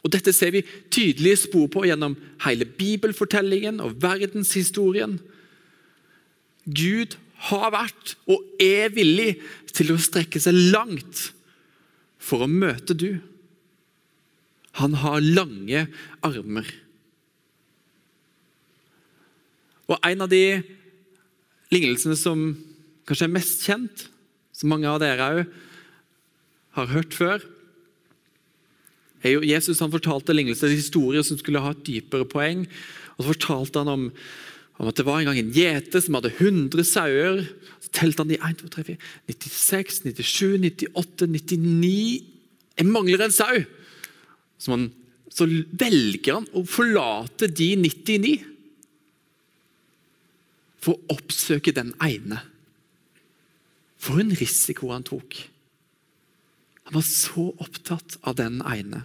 Og 0.00 0.12
Dette 0.12 0.32
ser 0.32 0.52
vi 0.54 0.64
tydelige 0.90 1.44
spor 1.44 1.68
på 1.72 1.84
gjennom 1.84 2.16
hele 2.46 2.64
bibelfortellingen 2.64 3.82
og 3.84 3.98
verdenshistorien. 4.02 5.18
Gud 6.64 7.16
har 7.50 7.72
vært 7.72 8.14
og 8.28 8.44
er 8.60 8.92
villig 8.92 9.34
til 9.72 9.92
å 9.92 10.00
strekke 10.00 10.40
seg 10.42 10.56
langt 10.74 11.30
for 12.20 12.44
å 12.44 12.50
møte 12.50 12.96
du. 12.96 13.10
Han 14.80 14.96
har 15.02 15.20
lange 15.24 15.86
armer. 16.24 16.68
Og 19.90 19.98
En 20.06 20.22
av 20.22 20.30
de 20.30 20.62
lignelsene 21.74 22.16
som 22.18 22.52
kanskje 23.08 23.26
er 23.26 23.34
mest 23.34 23.64
kjent, 23.66 24.06
som 24.54 24.70
mange 24.70 24.86
av 24.90 25.00
dere 25.02 25.30
òg 25.30 25.40
har 26.78 26.92
hørt 26.92 27.16
før, 27.16 27.42
er 29.20 29.34
jo 29.34 29.44
Jesus 29.44 29.82
han 29.82 29.92
fortalte 29.92 30.34
lignelser, 30.34 30.70
en 30.70 30.78
historie 30.78 31.22
som 31.26 31.38
skulle 31.40 31.60
ha 31.60 31.74
et 31.74 31.82
dypere 31.84 32.28
poeng. 32.28 32.64
og 33.16 33.24
Så 33.24 33.32
fortalte 33.34 33.82
han 33.82 33.90
om, 33.92 34.06
om 34.80 34.88
at 34.88 34.96
det 34.96 35.04
var 35.04 35.20
en 35.20 35.28
gang 35.28 35.40
en 35.40 35.52
gjeter 35.52 36.00
som 36.00 36.16
hadde 36.16 36.32
100 36.38 36.86
sauer. 36.88 37.42
Så 37.84 37.92
telte 37.98 38.24
han 38.24 38.32
de 38.32 38.38
1, 38.38 38.62
2, 38.62 38.70
3, 38.72 38.86
4, 38.94 39.10
96, 39.34 40.00
97, 40.06 40.56
98, 40.94 41.28
99 41.34 42.22
Jeg 42.78 42.88
mangler 42.88 43.26
en 43.26 43.34
sau! 43.34 43.60
Så, 44.60 44.70
man, 44.72 44.88
så 45.32 45.44
velger 45.48 46.38
han 46.38 46.48
å 46.56 46.64
forlate 46.68 47.48
de 47.52 47.74
99 47.80 48.38
for 50.80 50.96
å 50.96 51.16
oppsøke 51.16 51.74
den 51.76 51.92
ene. 52.02 52.40
For 54.00 54.20
en 54.22 54.32
risiko 54.36 54.92
han 54.94 55.04
tok. 55.06 55.36
Han 56.88 56.96
var 56.96 57.06
så 57.06 57.50
opptatt 57.60 58.16
av 58.26 58.38
den 58.40 58.62
ene. 58.66 59.04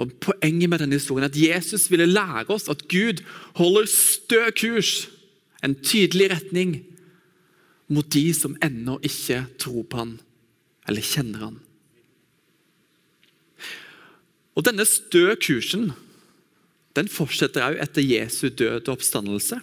Og 0.00 0.14
Poenget 0.22 0.70
med 0.70 0.80
denne 0.82 0.96
historien 0.96 1.26
er 1.26 1.30
at 1.30 1.38
Jesus 1.38 1.90
ville 1.90 2.08
lære 2.08 2.48
oss 2.54 2.70
at 2.72 2.86
Gud 2.90 3.20
holder 3.58 3.90
stø 3.90 4.46
kurs, 4.56 5.10
en 5.62 5.76
tydelig 5.78 6.30
retning, 6.32 6.78
mot 7.92 8.06
de 8.14 8.32
som 8.34 8.56
ennå 8.64 8.96
ikke 9.04 9.44
tror 9.60 9.84
på 9.84 10.00
han 10.00 10.14
eller 10.88 11.04
kjenner 11.04 11.44
han. 11.46 11.58
Og 14.56 14.64
Denne 14.66 14.84
stø 14.88 15.34
kursen 15.40 15.92
den 16.96 17.08
fortsetter 17.08 17.64
også 17.66 17.84
etter 17.86 18.04
Jesu 18.04 18.48
død 18.48 18.88
og 18.88 18.96
oppstandelse. 18.96 19.60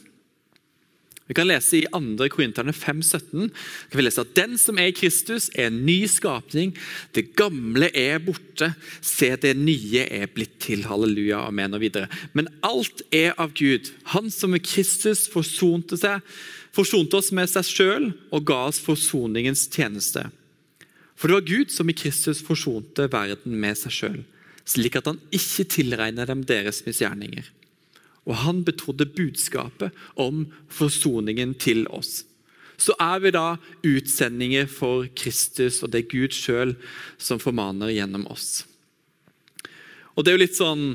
Vi 1.29 1.35
kan 1.37 1.45
lese 1.45 1.77
i 1.77 1.85
2. 1.93 2.25
Korinterne 2.33 2.73
5,17 2.73 3.51
kan 3.93 4.07
at 4.17 4.31
den 4.33 4.55
som 4.57 4.79
er 4.81 4.89
i 4.89 4.95
Kristus, 4.97 5.51
er 5.53 5.67
en 5.69 5.83
ny 5.85 6.07
skapning. 6.09 6.71
Det 7.13 7.35
gamle 7.37 7.91
er 7.93 8.17
borte. 8.17 8.71
Se, 9.05 9.29
det 9.37 9.53
nye 9.59 10.07
er 10.09 10.25
blitt 10.33 10.57
til. 10.65 10.87
Halleluja, 10.89 11.43
amen 11.45 11.77
og 11.77 11.83
videre. 11.83 12.09
Men 12.33 12.49
alt 12.65 13.03
er 13.13 13.37
av 13.37 13.53
Gud. 13.53 13.91
Han 14.15 14.33
som 14.33 14.55
med 14.55 14.65
Kristus 14.65 15.27
forsonte, 15.29 15.99
seg, 16.01 16.25
forsonte 16.73 17.21
oss 17.21 17.29
med 17.29 17.53
seg 17.53 17.69
sjøl 17.69 18.09
og 18.33 18.49
ga 18.49 18.63
oss 18.71 18.81
forsoningens 18.81 19.67
tjeneste. 19.69 20.25
For 21.13 21.29
det 21.29 21.37
var 21.37 21.49
Gud 21.51 21.69
som 21.75 21.93
i 21.93 21.97
Kristus 21.99 22.41
forsonte 22.41 23.05
verden 23.13 23.53
med 23.61 23.77
seg 23.77 23.93
sjøl, 23.93 24.19
slik 24.69 24.99
at 24.99 25.09
han 25.09 25.21
ikke 25.33 25.65
tilregner 25.73 26.29
dem 26.29 26.45
deres 26.47 26.83
misgjerninger 26.85 27.49
og 28.29 28.37
han 28.43 28.63
betrodde 28.65 29.09
budskapet 29.09 29.95
om 30.19 30.45
forsoningen 30.71 31.55
til 31.59 31.85
oss. 31.89 32.23
Så 32.79 32.93
er 33.01 33.19
vi 33.23 33.33
da 33.35 33.57
utsendinger 33.83 34.69
for 34.71 35.09
Kristus, 35.17 35.81
og 35.83 35.91
det 35.91 36.07
Gud 36.11 36.35
sjøl 36.35 36.75
som 37.19 37.41
formaner 37.41 37.91
gjennom 37.91 38.27
oss. 38.31 38.63
Og 40.15 40.23
det 40.23 40.31
er 40.31 40.37
jo 40.37 40.45
litt 40.45 40.57
sånn 40.57 40.87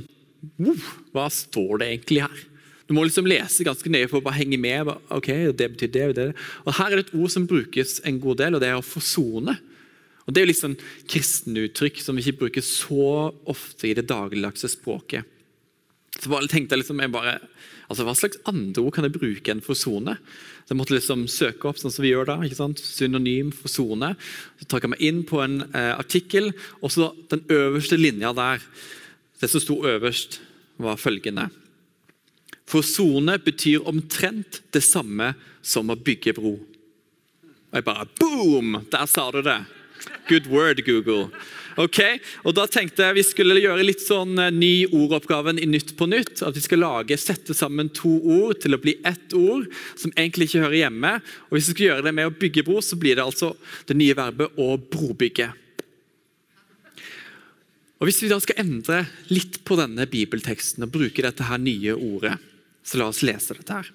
Hva 1.15 1.31
står 1.33 1.79
det 1.81 1.87
egentlig 1.89 2.21
her? 2.21 2.41
Du 2.85 2.93
må 2.93 3.07
liksom 3.07 3.25
lese 3.25 3.65
ganske 3.65 3.89
nøye 3.89 4.11
for 4.11 4.21
å 4.21 4.25
bare 4.27 4.43
henge 4.43 4.59
med. 4.61 4.91
ok, 5.09 5.29
det 5.57 5.71
betyr 5.73 5.89
det 5.93 6.09
det. 6.19 6.27
Og 6.69 6.75
Her 6.77 6.93
er 6.93 7.01
det 7.01 7.07
et 7.07 7.15
ord 7.17 7.33
som 7.33 7.47
brukes 7.49 8.03
en 8.05 8.19
god 8.21 8.43
del, 8.43 8.55
og 8.55 8.61
det 8.61 8.69
er 8.69 8.77
å 8.77 8.85
forsone. 8.85 9.57
Og 10.25 10.33
Det 10.33 10.41
er 10.41 10.47
jo 10.47 10.51
litt 10.53 10.63
sånn 10.63 10.81
kristenuttrykk 11.11 12.01
som 12.01 12.17
vi 12.17 12.25
ikke 12.25 12.47
bruker 12.47 12.65
så 12.65 13.31
ofte 13.51 13.91
i 13.91 13.95
det 13.97 14.07
dagligdagse 14.09 14.71
språket. 14.73 15.29
Så 16.21 16.31
bare 16.31 16.49
tenkte 16.49 16.77
jeg 16.77 16.85
liksom, 16.85 17.03
jeg 17.03 17.13
bare, 17.13 17.39
altså 17.91 18.07
Hva 18.07 18.15
slags 18.17 18.41
andre 18.49 18.85
ord 18.85 18.95
kan 18.97 19.07
jeg 19.07 19.17
bruke 19.17 19.53
enn 19.53 19.65
forsone? 19.65 20.17
Så 20.65 20.73
jeg 20.73 20.79
måtte 20.79 20.97
liksom 20.97 21.27
søke 21.29 21.69
opp 21.69 21.81
sånn 21.81 21.93
som 21.93 22.05
vi 22.07 22.15
gjør 22.15 22.31
da, 22.31 22.39
ikke 22.47 22.57
sant? 22.57 22.81
synonym 22.81 23.51
forsone. 23.53 24.15
Så 24.61 24.69
trakk 24.71 24.87
jeg 24.87 24.95
meg 24.95 25.05
inn 25.05 25.21
på 25.29 25.43
en 25.45 25.59
eh, 25.67 25.93
artikkel, 25.93 26.55
og 26.81 26.95
så 26.95 27.11
den 27.33 27.45
øverste 27.53 28.01
linja 28.01 28.33
der, 28.37 28.65
det 29.43 29.51
som 29.53 29.61
sto 29.61 29.83
øverst, 29.85 30.41
var 30.81 30.97
følgende. 30.99 31.51
Forsone 32.71 33.37
betyr 33.45 33.85
omtrent 33.91 34.63
det 34.73 34.81
samme 34.87 35.35
som 35.61 35.93
å 35.93 35.99
bygge 36.01 36.33
bro. 36.39 36.57
Og 36.57 37.77
jeg 37.77 37.85
bare 37.85 38.09
Boom! 38.17 38.79
Der 38.89 39.05
sa 39.11 39.29
du 39.35 39.43
det! 39.45 39.61
Good 40.29 40.47
word, 40.53 40.85
Google. 40.87 41.31
Ok, 41.81 41.99
og 42.47 42.55
Da 42.55 42.67
tenkte 42.71 43.03
jeg 43.03 43.17
vi 43.17 43.25
skulle 43.27 43.59
gjøre 43.59 43.83
litt 43.83 44.03
sånn 44.05 44.39
eh, 44.39 44.53
ny 44.55 44.87
ordoppgaven 44.95 45.59
i 45.59 45.67
Nytt 45.67 45.95
på 45.99 46.07
nytt. 46.07 46.43
At 46.47 46.55
vi 46.55 46.63
skal 46.63 46.83
lage, 46.85 47.19
sette 47.19 47.57
sammen 47.57 47.91
to 47.95 48.13
ord 48.23 48.61
til 48.63 48.77
å 48.77 48.81
bli 48.83 48.97
ett 49.07 49.35
ord 49.35 49.67
som 49.99 50.15
egentlig 50.15 50.49
ikke 50.51 50.63
hører 50.67 50.81
hjemme. 50.85 51.17
Og 51.49 51.57
Hvis 51.57 51.73
vi 51.73 51.77
skal 51.77 51.89
gjøre 51.89 52.07
det 52.07 52.15
med 52.15 52.31
å 52.31 52.37
bygge 52.45 52.67
bro, 52.67 52.79
så 52.85 52.99
blir 53.01 53.19
det 53.19 53.27
altså 53.27 53.55
det 53.89 53.99
nye 53.99 54.17
verbet 54.17 54.55
å 54.61 54.77
brobygge. 54.79 55.51
Og 57.99 58.07
Hvis 58.07 58.23
vi 58.23 58.31
da 58.31 58.39
skal 58.43 58.63
endre 58.63 59.05
litt 59.33 59.63
på 59.67 59.79
denne 59.81 60.07
bibelteksten 60.11 60.87
og 60.87 60.95
bruke 60.95 61.27
dette 61.27 61.47
her 61.49 61.59
nye 61.59 61.95
ordet, 61.97 62.37
så 62.85 63.01
la 63.01 63.11
oss 63.11 63.25
lese 63.25 63.57
dette 63.57 63.81
her. 63.81 63.93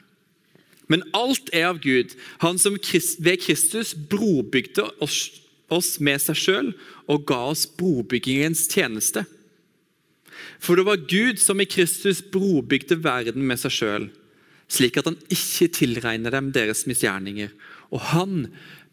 Men 0.90 1.06
alt 1.14 1.52
er 1.54 1.68
av 1.70 1.80
Gud, 1.84 2.16
han 2.42 2.58
som 2.58 2.76
ved 2.76 3.44
Kristus 3.44 3.94
brobygde 3.94 4.88
oss 5.06 5.28
oss 5.74 5.98
med 6.04 6.22
seg 6.24 6.40
sjøl 6.40 6.72
og 7.10 7.26
ga 7.30 7.40
oss 7.52 7.66
brobyggingens 7.80 8.68
tjeneste. 8.72 9.26
For 10.60 10.80
det 10.80 10.88
var 10.88 11.08
Gud 11.10 11.42
som 11.42 11.60
i 11.62 11.68
Kristus 11.70 12.22
brobygde 12.34 13.00
verden 13.04 13.46
med 13.48 13.60
seg 13.62 13.76
sjøl, 13.76 14.08
slik 14.72 15.00
at 15.00 15.10
han 15.10 15.20
ikke 15.32 15.70
tilregner 15.80 16.36
dem 16.36 16.54
deres 16.56 16.86
misgjerninger. 16.90 17.52
Og 17.92 18.04
han 18.14 18.48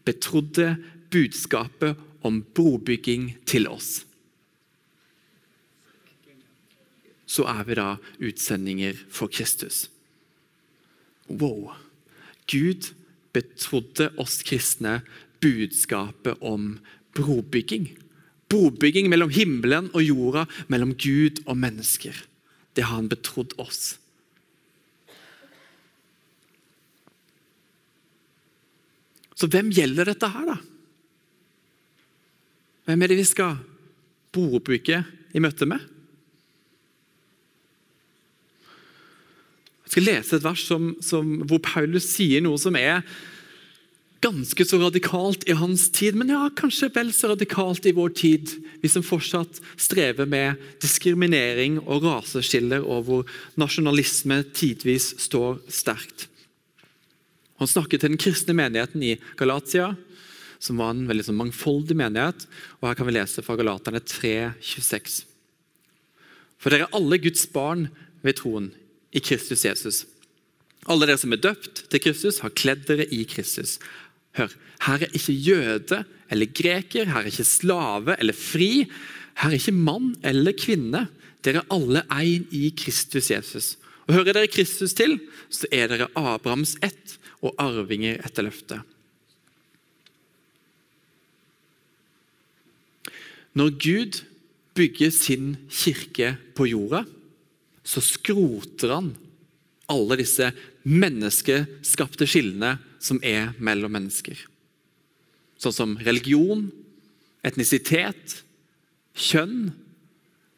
betrodde 0.07 0.75
budskapet 1.13 1.99
om 2.25 2.41
brobygging 2.55 3.33
til 3.47 3.69
oss. 3.71 4.07
så 7.27 7.45
er 7.51 7.65
vi 7.67 7.75
da 7.77 7.89
utsendinger 8.23 8.97
for 9.11 9.29
Kristus. 9.31 9.87
Wow! 11.27 11.73
Gud 12.47 12.93
betrodde 13.35 14.09
oss 14.17 14.39
kristne 14.47 15.01
budskapet 15.43 16.41
om 16.41 16.77
brobygging. 17.17 17.89
Brobygging 18.47 19.09
mellom 19.11 19.31
himmelen 19.33 19.91
og 19.93 20.03
jorda, 20.05 20.45
mellom 20.71 20.93
Gud 20.95 21.41
og 21.45 21.57
mennesker. 21.59 22.15
Det 22.77 22.85
har 22.85 22.99
han 23.01 23.11
betrodd 23.11 23.55
oss. 23.61 23.97
Så 29.37 29.49
hvem 29.53 29.69
gjelder 29.73 30.09
dette 30.09 30.29
her, 30.33 30.49
da? 30.49 30.57
Hvem 32.87 33.03
er 33.03 33.11
det 33.11 33.19
vi 33.19 33.27
skal 33.27 33.59
brobygge 34.33 35.03
i 35.35 35.41
møte 35.43 35.67
med? 35.69 35.83
Jeg 39.85 39.93
skal 39.93 40.07
lese 40.07 40.37
et 40.37 40.45
vers 40.45 40.63
som, 40.67 40.89
som, 41.03 41.29
hvor 41.47 41.61
Paulus 41.63 42.09
sier 42.09 42.41
noe 42.43 42.57
som 42.59 42.75
er 42.79 43.05
ganske 44.21 44.65
så 44.65 44.79
radikalt 44.81 45.43
i 45.49 45.55
hans 45.57 45.87
tid, 45.93 46.15
men 46.17 46.31
ja, 46.33 46.47
kanskje 46.57 46.89
vel 46.95 47.11
så 47.13 47.31
radikalt 47.31 47.85
i 47.85 47.93
vår 47.95 48.15
tid, 48.17 48.53
vi 48.81 48.89
som 48.89 49.05
fortsatt 49.05 49.61
strever 49.77 50.29
med 50.29 50.57
diskriminering 50.83 51.79
og 51.85 52.05
raseskiller, 52.07 52.85
og 52.85 53.05
hvor 53.07 53.37
nasjonalisme 53.59 54.41
tidvis 54.57 55.13
står 55.27 55.61
sterkt. 55.69 56.27
Han 57.57 57.69
snakket 57.69 58.03
til 58.03 58.13
den 58.13 58.21
kristne 58.21 58.57
menigheten 58.57 59.05
i 59.05 59.15
Galatia, 59.37 59.95
som 60.59 60.81
var 60.81 60.93
en 60.93 61.07
veldig 61.09 61.27
sånn 61.27 61.37
mangfoldig 61.37 61.97
menighet. 61.97 62.45
og 62.79 62.89
Her 62.89 62.97
kan 62.97 63.09
vi 63.09 63.15
lese 63.17 63.43
fra 63.45 63.57
Galaterne 63.57 64.01
3, 64.01 64.35
26. 64.61 65.23
For 66.57 66.73
dere 66.73 66.87
er 66.87 66.97
alle 66.97 67.19
Guds 67.21 67.45
barn 67.53 67.87
ved 68.25 68.39
troen 68.39 68.71
i 69.13 69.21
Kristus 69.21 69.65
Jesus. 69.65 70.05
Alle 70.87 71.07
dere 71.09 71.19
som 71.19 71.33
er 71.35 71.41
døpt 71.43 71.85
til 71.91 72.01
Kristus, 72.01 72.41
har 72.41 72.55
kledd 72.55 72.85
dere 72.87 73.05
i 73.13 73.23
Kristus. 73.29 73.77
Hør, 74.37 74.53
her 74.85 75.03
er 75.03 75.13
ikke 75.17 75.33
jøde 75.33 76.03
eller 76.31 76.51
greker, 76.53 77.09
her 77.09 77.23
er 77.23 77.29
ikke 77.31 77.47
slave 77.47 78.17
eller 78.19 78.35
fri. 78.37 78.85
Her 79.41 79.49
er 79.49 79.57
ikke 79.57 79.75
mann 79.75 80.13
eller 80.25 80.55
kvinne. 80.57 81.07
Dere 81.45 81.63
er 81.63 81.73
alle 81.73 82.03
én 82.11 82.45
i 82.53 82.69
Kristus 82.77 83.31
Jesus. 83.31 83.75
Og 84.07 84.15
Hører 84.15 84.37
dere 84.37 84.51
Kristus 84.51 84.93
til, 84.95 85.17
så 85.49 85.67
er 85.71 85.89
dere 85.91 86.09
Abrahams 86.15 86.77
ett 86.83 87.17
og 87.41 87.55
arvinger 87.61 88.21
etter 88.25 88.47
løftet. 88.47 88.81
Når 93.57 93.73
Gud 93.81 94.21
bygger 94.77 95.11
sin 95.13 95.55
kirke 95.69 96.35
på 96.55 96.67
jorda, 96.69 97.03
så 97.87 98.03
skroter 98.03 98.93
han 98.93 99.13
alle 99.89 100.17
disse 100.19 100.51
menneskeskapte 100.87 102.27
skillene 102.29 102.77
som 103.03 103.19
er 103.25 103.51
mellom 103.59 103.91
mennesker. 103.97 104.39
Sånn 105.59 105.75
som 105.75 105.95
religion, 106.05 106.67
etnisitet, 107.45 108.39
kjønn, 109.17 109.71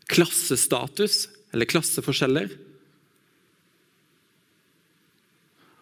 klassestatus 0.10 1.28
eller 1.54 1.70
klasseforskjeller. 1.70 2.52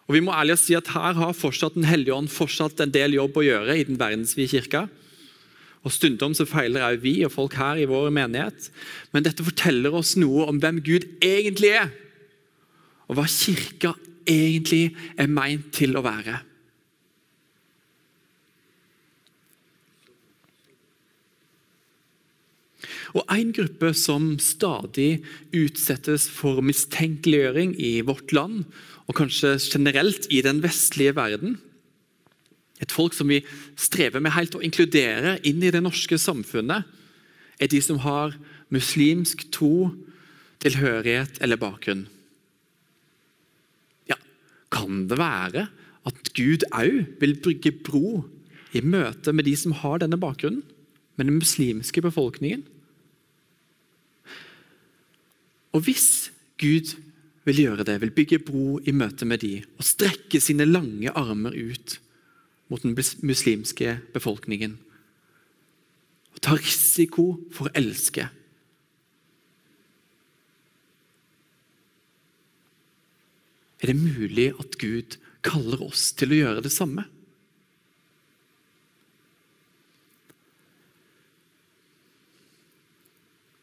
Og 0.07 0.15
Vi 0.15 0.23
må 0.23 0.31
ærlig 0.31 0.55
si 0.61 0.75
at 0.77 0.93
her 0.93 1.17
har 1.19 1.33
fortsatt 1.35 1.75
Den 1.75 1.87
hellige 1.87 2.15
ånd 2.15 2.31
fortsatt 2.31 2.79
en 2.79 2.93
del 2.93 3.17
jobb 3.17 3.35
å 3.35 3.43
gjøre 3.43 3.75
i 3.75 3.83
den 3.83 3.99
verdensvide 3.99 4.53
kirka. 4.53 4.85
Og 5.83 5.91
Stundom 5.91 6.33
så 6.35 6.47
feiler 6.47 6.83
også 6.83 7.03
vi 7.03 7.13
og 7.25 7.33
folk 7.33 7.55
her 7.59 7.79
i 7.79 7.87
vår 7.87 8.09
menighet. 8.15 8.69
Men 9.11 9.23
dette 9.27 9.43
forteller 9.43 9.93
oss 9.95 10.15
noe 10.19 10.47
om 10.47 10.59
hvem 10.63 10.79
Gud 10.83 11.07
egentlig 11.23 11.75
er, 11.79 11.91
og 13.07 13.19
hva 13.19 13.27
kirka 13.31 13.93
egentlig 14.27 14.95
er 15.17 15.31
meint 15.31 15.71
til 15.75 15.97
å 15.97 16.03
være. 16.05 16.41
Og 23.15 23.23
En 23.33 23.53
gruppe 23.55 23.93
som 23.97 24.35
stadig 24.39 25.23
utsettes 25.55 26.27
for 26.29 26.61
mistenkeliggjøring 26.61 27.73
i 27.79 28.01
vårt 28.05 28.33
land, 28.35 28.65
og 29.07 29.15
kanskje 29.15 29.55
generelt 29.63 30.27
i 30.29 30.41
den 30.43 30.61
vestlige 30.61 31.15
verden, 31.15 31.57
et 32.77 32.93
folk 32.93 33.15
som 33.17 33.31
vi 33.31 33.39
strever 33.79 34.21
med 34.21 34.35
helt 34.35 34.53
å 34.53 34.61
inkludere 34.61 35.39
inn 35.47 35.63
i 35.63 35.71
det 35.73 35.81
norske 35.81 36.19
samfunnet, 36.21 36.85
er 37.57 37.71
de 37.71 37.79
som 37.81 37.97
har 38.03 38.35
muslimsk 38.69 39.47
tro, 39.55 39.89
tilhørighet 40.61 41.39
eller 41.41 41.57
bakgrunn. 41.57 42.05
Kan 44.73 45.05
det 45.09 45.19
være 45.19 45.67
at 46.07 46.31
Gud 46.35 46.63
òg 46.75 47.19
vil 47.21 47.35
bygge 47.43 47.73
bro 47.83 48.23
i 48.75 48.81
møte 48.83 49.33
med 49.33 49.47
de 49.47 49.55
som 49.59 49.75
har 49.79 50.01
denne 50.03 50.19
bakgrunnen, 50.19 50.63
med 51.17 51.25
den 51.25 51.39
muslimske 51.39 52.01
befolkningen? 52.05 52.65
Og 55.73 55.83
hvis 55.85 56.31
Gud 56.61 56.95
vil 57.47 57.61
gjøre 57.63 57.85
det, 57.87 57.99
vil 58.01 58.13
bygge 58.13 58.41
bro 58.43 58.79
i 58.83 58.93
møte 58.95 59.25
med 59.25 59.41
de, 59.43 59.61
og 59.77 59.85
strekke 59.87 60.41
sine 60.43 60.67
lange 60.67 61.11
armer 61.15 61.55
ut 61.55 61.99
mot 62.67 62.83
den 62.83 62.95
muslimske 63.23 63.97
befolkningen. 64.13 64.75
Og 66.35 66.41
ta 66.43 66.57
risiko 66.57 67.37
for 67.55 67.69
å 67.69 67.75
elske. 67.77 68.27
Er 73.81 73.91
det 73.91 73.99
mulig 73.99 74.49
at 74.57 74.77
Gud 74.81 75.19
kaller 75.45 75.83
oss 75.85 76.09
til 76.17 76.33
å 76.33 76.39
gjøre 76.41 76.63
det 76.65 76.73
samme? 76.73 77.05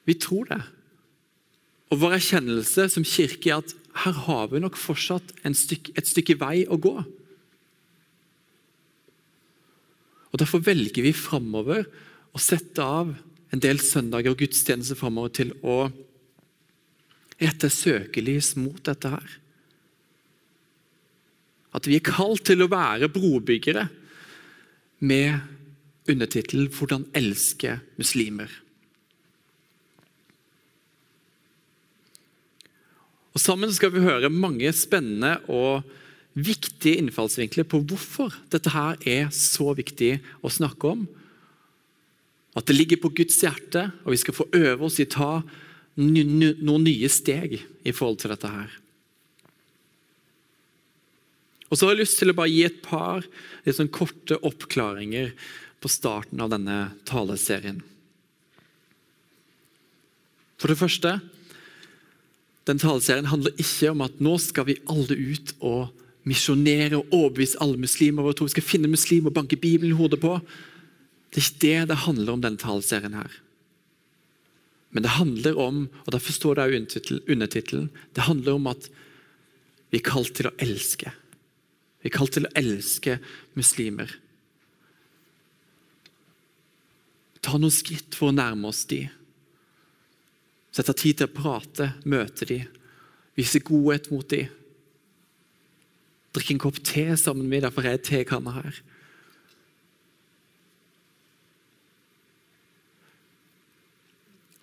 Vi 0.05 0.16
tror 0.20 0.48
det. 0.50 0.61
Og 1.92 2.00
Vår 2.03 2.18
erkjennelse 2.18 2.88
som 2.92 3.07
kirke 3.07 3.50
er 3.50 3.62
at 3.62 3.74
her 4.05 4.16
har 4.27 4.48
vi 4.50 4.61
nok 4.62 4.77
fortsatt 4.79 5.31
stykke, 5.55 5.94
et 5.94 6.09
stykke 6.11 6.37
vei 6.40 6.64
å 6.66 6.79
gå. 6.81 6.94
Og 10.35 10.40
Derfor 10.42 10.64
velger 10.66 11.07
vi 11.07 11.14
framover 11.14 11.87
å 12.35 12.42
sette 12.42 12.83
av 12.83 13.14
en 13.55 13.62
del 13.62 13.79
søndager 13.79 14.35
og 14.35 14.40
gudstjenester 14.42 14.98
framover 14.98 15.31
til 15.38 15.55
å 15.62 15.87
rette 17.38 17.70
søkelys 17.70 18.57
mot 18.59 18.83
dette 18.87 19.12
her. 19.14 19.38
At 21.75 21.89
vi 21.91 21.99
er 21.99 22.07
kalt 22.07 22.45
til 22.47 22.63
å 22.63 22.71
være 22.71 23.11
brobyggere 23.13 23.89
med 25.01 25.41
undertittel 26.09 26.69
'Hvordan 26.69 27.09
elske 27.15 27.81
muslimer'. 27.99 28.61
Og 33.35 33.41
Sammen 33.41 33.73
skal 33.75 33.91
vi 33.91 34.05
høre 34.05 34.31
mange 34.31 34.71
spennende 34.73 35.41
og 35.51 35.83
viktige 36.35 37.01
innfallsvinkler 37.03 37.67
på 37.67 37.81
hvorfor 37.83 38.35
dette 38.51 38.71
her 38.71 38.95
er 39.07 39.31
så 39.35 39.75
viktig 39.75 40.21
å 40.43 40.51
snakke 40.51 40.93
om. 40.95 41.09
At 42.55 42.67
det 42.67 42.77
ligger 42.77 43.03
på 43.03 43.11
Guds 43.11 43.41
hjerte, 43.43 43.89
og 44.05 44.15
vi 44.15 44.21
skal 44.23 44.35
få 44.35 44.47
øve 44.55 44.87
oss 44.87 45.01
i 45.03 45.07
å 45.09 45.15
ta 45.15 45.33
noen 45.99 46.85
nye 46.87 47.11
steg 47.11 47.59
i 47.59 47.95
forhold 47.95 48.23
til 48.23 48.31
dette 48.31 48.51
her. 48.51 48.71
Og 51.75 51.79
så 51.81 51.89
har 51.89 51.97
jeg 51.97 52.05
lyst 52.05 52.21
til 52.21 52.31
å 52.31 52.37
bare 52.39 52.53
gi 52.53 52.61
et 52.69 52.77
par 52.85 53.25
litt 53.65 53.75
sånn 53.75 53.91
korte 53.91 54.39
oppklaringer 54.47 55.33
på 55.83 55.91
starten 55.91 56.39
av 56.39 56.53
denne 56.53 56.77
taleserien. 57.09 57.81
For 60.63 60.71
det 60.71 60.79
første, 60.79 61.17
den 62.71 62.79
taleserien 62.79 63.27
handler 63.27 63.59
ikke 63.59 63.91
om 63.91 64.05
at 64.07 64.23
nå 64.23 64.37
skal 64.39 64.69
vi 64.69 64.79
alle 64.87 65.19
ut 65.19 65.51
og 65.67 65.91
misjonere 66.31 67.01
og 67.01 67.11
overbevise 67.11 67.59
alle 67.59 67.83
muslimer. 67.83 68.23
Og 68.31 68.47
vi 68.47 68.55
skal 68.55 68.69
finne 68.71 68.93
muslimer 68.95 69.33
og 69.33 69.41
banke 69.41 69.59
Bibelen 69.59 69.97
i 69.97 69.99
hodet 69.99 70.23
på. 70.23 70.39
Det 71.35 71.43
er 71.43 71.49
ikke 71.49 71.65
det 71.67 71.91
det 71.91 72.05
handler 72.07 72.37
om 72.37 72.47
denne 72.47 72.63
taleserien. 72.63 73.19
her. 73.19 73.35
Men 74.95 75.03
det 75.03 75.19
handler 75.19 75.59
om, 75.59 75.89
og 76.07 76.13
derfor 76.15 76.33
står 76.39 76.55
det 76.55 76.71
i 76.71 77.19
undertittelen, 77.35 77.91
det 78.15 78.31
handler 78.31 78.55
om 78.55 78.71
at 78.71 78.87
vi 79.91 79.99
er 79.99 80.07
kalt 80.07 80.33
til 80.39 80.47
å 80.47 80.55
elske. 80.63 81.11
Vi 82.05 82.12
er 82.12 82.14
kalt 82.14 82.37
til 82.37 82.47
å 82.47 82.53
elske 82.61 83.17
muslimer. 83.57 84.12
Ta 87.40 87.57
noen 87.57 87.73
skritt 87.73 88.17
for 88.17 88.29
å 88.29 88.37
nærme 88.37 88.69
oss 88.69 88.85
de. 88.88 89.07
Sette 90.75 90.95
tid 91.01 91.19
til 91.19 91.31
å 91.31 91.35
prate, 91.35 91.95
møte 92.05 92.47
de, 92.49 92.61
vise 93.38 93.62
godhet 93.64 94.12
mot 94.12 94.29
de 94.29 94.45
drikke 96.35 96.57
en 96.57 96.62
kopp 96.64 96.81
te 96.83 97.07
sammen 97.21 97.47
med 97.49 97.67
er 97.67 97.90
jeg 97.93 98.03
tekanna 98.09 98.57
her. 98.59 98.81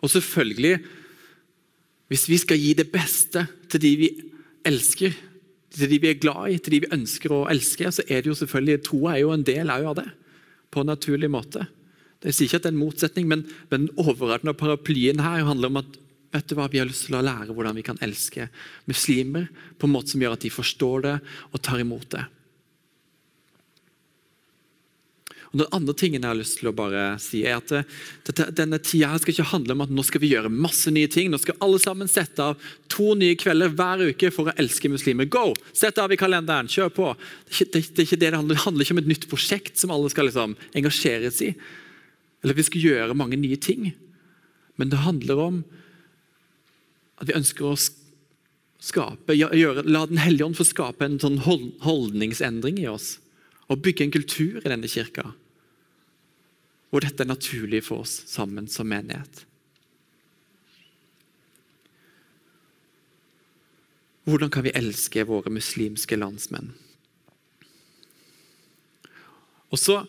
Og 0.02 0.10
selvfølgelig 0.10 0.80
Hvis 2.12 2.28
vi 2.28 2.36
skal 2.36 2.60
gi 2.60 2.74
det 2.76 2.92
beste 2.92 3.46
til 3.72 3.80
de 3.80 3.90
vi 3.96 4.08
elsker, 4.68 5.14
til 5.72 5.92
de 5.92 6.00
vi 6.04 6.10
er 6.12 6.20
glad 6.20 6.52
i, 6.52 6.58
til 6.60 6.76
de 6.76 6.82
vi 6.84 6.94
ønsker 6.96 7.34
å 7.34 7.46
elske, 7.52 7.92
så 7.94 8.04
er 8.08 8.24
det 8.24 8.32
jo 8.32 8.38
selvfølgelig 8.38 8.84
troa 8.88 9.16
er 9.16 9.24
jo 9.24 9.32
en 9.36 9.46
del 9.48 9.72
av 9.72 9.96
det. 10.02 10.08
På 10.72 10.84
en 10.84 10.92
naturlig 10.92 11.30
måte. 11.32 11.66
Jeg 12.22 12.36
sier 12.38 12.50
ikke 12.50 12.60
at 12.60 12.66
det 12.68 12.70
er 12.70 12.76
en 12.76 12.84
motsetning, 12.84 13.28
men, 13.32 13.46
den 13.72 13.90
overordna 14.00 14.54
paraplyen 14.58 15.24
her 15.24 15.48
handler 15.48 15.72
om 15.72 15.82
at 15.82 15.98
vet 16.32 16.48
du 16.48 16.56
hva, 16.56 16.68
vi 16.72 16.80
har 16.80 16.88
lyst 16.88 17.10
til 17.10 17.18
å 17.18 17.24
lære 17.26 17.52
hvordan 17.52 17.76
vi 17.76 17.84
kan 17.84 18.00
elske 18.04 18.48
muslimer 18.88 19.50
på 19.80 19.88
en 19.88 19.96
måte 19.96 20.14
som 20.14 20.22
gjør 20.24 20.38
at 20.38 20.46
de 20.46 20.54
forstår 20.54 21.04
det 21.08 21.16
og 21.52 21.64
tar 21.66 21.82
imot 21.84 22.08
det. 22.14 22.24
Og 25.52 25.60
Den 25.60 25.74
andre 25.76 25.94
tingen 26.00 26.24
jeg 26.24 26.32
har 26.32 26.38
lyst 26.40 26.60
til 26.62 26.70
å 26.70 26.76
bare 26.76 27.02
si 27.20 27.42
er 27.44 27.58
at 27.60 27.72
dette, 28.28 28.46
Denne 28.56 28.80
tida 28.80 29.18
skal 29.20 29.34
ikke 29.34 29.50
handle 29.52 29.76
om 29.76 29.84
at 29.84 29.92
nå 29.92 30.04
skal 30.08 30.24
vi 30.24 30.30
gjøre 30.32 30.52
masse 30.52 30.92
nye 30.96 31.10
ting. 31.12 31.28
Nå 31.32 31.42
skal 31.44 31.58
alle 31.64 31.80
sammen 31.84 32.12
sette 32.12 32.46
av 32.54 32.70
to 32.92 33.12
nye 33.20 33.36
kvelder 33.40 33.74
hver 33.76 34.06
uke 34.14 34.32
for 34.32 34.48
å 34.48 34.56
elske 34.62 34.92
muslimer. 34.92 35.28
Go! 35.28 35.52
Sett 35.76 36.00
av 36.00 36.14
i 36.14 36.20
kalenderen, 36.20 36.72
kjør 36.72 36.94
på! 36.96 37.10
Det, 37.50 37.52
er 37.52 37.66
ikke, 37.66 37.72
det, 37.74 37.82
er 37.82 38.08
ikke 38.08 38.22
det, 38.22 38.30
det, 38.30 38.38
handler, 38.38 38.56
det 38.56 38.64
handler 38.64 38.88
ikke 38.88 38.96
om 38.96 39.04
et 39.04 39.12
nytt 39.12 39.28
prosjekt 39.34 39.82
som 39.82 39.92
alle 39.92 40.14
skal 40.14 40.30
liksom 40.30 40.56
engasjeres 40.80 41.42
i. 41.44 41.52
Eller 42.46 42.58
vi 42.58 42.68
skal 42.70 42.88
gjøre 42.88 43.20
mange 43.20 43.40
nye 43.42 43.60
ting. 43.60 43.92
Men 44.80 44.94
det 44.94 45.04
handler 45.04 45.44
om 45.50 45.60
at 47.20 47.28
vi 47.28 47.36
ønsker 47.36 47.68
å 47.68 47.76
skape, 48.82 49.36
gjøre, 49.36 49.84
la 49.84 50.08
Den 50.08 50.24
hellige 50.24 50.48
ånd 50.48 50.58
få 50.58 50.66
skape 50.66 51.06
en 51.06 51.20
sånn 51.22 51.42
holdningsendring 51.44 52.80
i 52.82 52.88
oss. 52.90 53.18
Og 53.68 53.84
bygge 53.84 54.08
en 54.08 54.16
kultur 54.16 54.64
i 54.64 54.70
denne 54.72 54.88
kirka 54.90 55.34
hvor 56.92 57.04
dette 57.04 57.24
er 57.24 57.32
naturlig 57.32 57.86
for 57.88 58.04
oss 58.04 58.18
sammen 58.28 58.68
som 58.68 58.90
menighet. 58.92 59.46
Hvordan 64.28 64.52
kan 64.54 64.66
vi 64.68 64.76
elske 64.78 65.24
våre 65.26 65.52
muslimske 65.54 66.20
landsmenn? 66.20 66.74
Og 69.72 69.80
så 69.80 70.02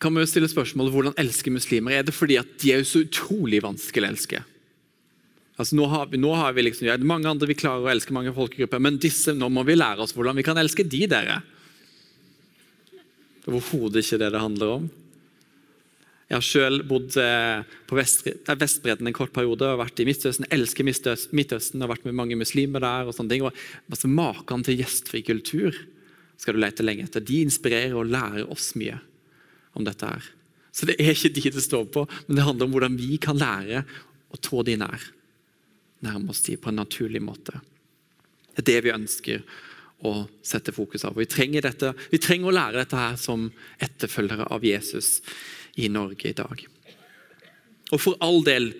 kan 0.00 0.14
vi 0.14 0.22
jo 0.22 0.30
stille 0.30 0.48
spørsmålet 0.50 0.94
hvordan 0.94 1.18
elske 1.20 1.52
muslimer. 1.52 1.98
Er 1.98 2.06
det 2.06 2.16
fordi 2.16 2.38
at 2.40 2.50
de 2.62 2.72
er 2.72 2.86
så 2.86 3.04
utrolig 3.04 3.60
vanskelig 3.64 4.08
å 4.08 4.12
elske? 4.14 4.42
Altså, 5.58 5.74
nå 5.74 5.88
har 5.90 6.06
vi, 6.06 6.20
nå 6.22 6.32
har 6.38 6.54
vi 6.54 6.64
liksom, 6.68 6.86
ja, 6.86 6.96
mange 7.02 7.28
andre 7.28 7.48
vi 7.50 7.58
klarer 7.58 7.86
å 7.86 7.90
elske 7.90 8.14
mange 8.14 8.32
folkegrupper, 8.34 8.82
men 8.82 9.00
disse, 9.02 9.34
nå 9.34 9.48
må 9.50 9.64
vi 9.66 9.74
lære 9.74 10.04
oss 10.04 10.14
hvordan 10.14 10.38
vi 10.38 10.46
kan 10.46 10.58
elske 10.60 10.86
de, 10.86 11.02
dere. 11.10 11.40
Det 13.48 13.54
er 13.54 13.56
overhodet 13.56 14.02
ikke 14.02 14.18
det 14.20 14.26
det 14.34 14.40
handler 14.42 14.70
om. 14.74 14.88
Jeg 16.28 16.36
har 16.36 16.44
selv 16.44 16.82
bodd 16.84 17.14
eh, 17.16 17.62
på 17.88 17.96
Vestbredden 17.96 19.08
en 19.08 19.16
kort 19.16 19.32
periode 19.32 19.64
og 19.64 19.78
vært 19.80 20.02
i 20.02 20.04
Midtøsten. 20.04 20.44
elsker 20.52 20.84
Midtøsten 20.84 21.80
og 21.80 21.88
vært 21.88 22.04
med 22.04 22.18
mange 22.18 22.36
muslimer 22.36 22.84
der. 22.84 23.08
og 23.08 23.16
sånne 23.16 23.32
ting. 23.32 23.46
Og 23.48 23.56
altså, 23.88 24.10
Maken 24.12 24.66
til 24.66 24.76
gjestfri 24.82 25.22
kultur 25.24 25.72
skal 26.36 26.58
du 26.58 26.60
lete 26.60 26.84
lenge 26.84 27.06
etter. 27.08 27.24
De 27.24 27.40
inspirerer 27.40 27.96
og 27.96 28.12
lærer 28.12 28.44
oss 28.52 28.74
mye 28.76 29.00
om 29.72 29.88
dette. 29.88 30.04
her. 30.04 30.28
Så 30.68 30.84
det 30.84 30.98
er 31.00 31.16
ikke 31.16 31.32
de 31.32 31.48
det 31.56 31.64
står 31.64 31.88
på, 31.88 32.04
men 32.26 32.36
det 32.36 32.44
handler 32.44 32.68
om 32.68 32.76
hvordan 32.76 33.00
vi 33.00 33.16
kan 33.16 33.40
lære 33.40 33.86
å 34.28 34.36
trå 34.36 34.60
de 34.60 34.76
nær 34.76 35.08
nærme 36.04 36.36
oss 36.36 36.44
dem 36.44 36.60
på 36.60 36.68
en 36.68 36.82
naturlig 36.84 37.24
måte. 37.24 37.56
Det 38.52 38.60
er 38.60 38.68
det 38.68 38.84
vi 38.84 38.92
ønsker 38.92 39.42
å 40.06 40.12
sette 40.46 40.74
fokus 40.74 41.04
av. 41.08 41.16
Vi 41.18 41.26
trenger, 41.26 41.64
dette, 41.66 41.92
vi 42.12 42.20
trenger 42.22 42.50
å 42.50 42.54
lære 42.54 42.82
dette 42.82 42.98
her 42.98 43.16
som 43.18 43.48
etterfølgere 43.82 44.46
av 44.54 44.66
Jesus 44.66 45.18
i 45.78 45.88
Norge 45.90 46.30
i 46.30 46.36
dag. 46.36 46.62
Og 47.90 48.00
for 48.02 48.18
all 48.22 48.42
del, 48.46 48.70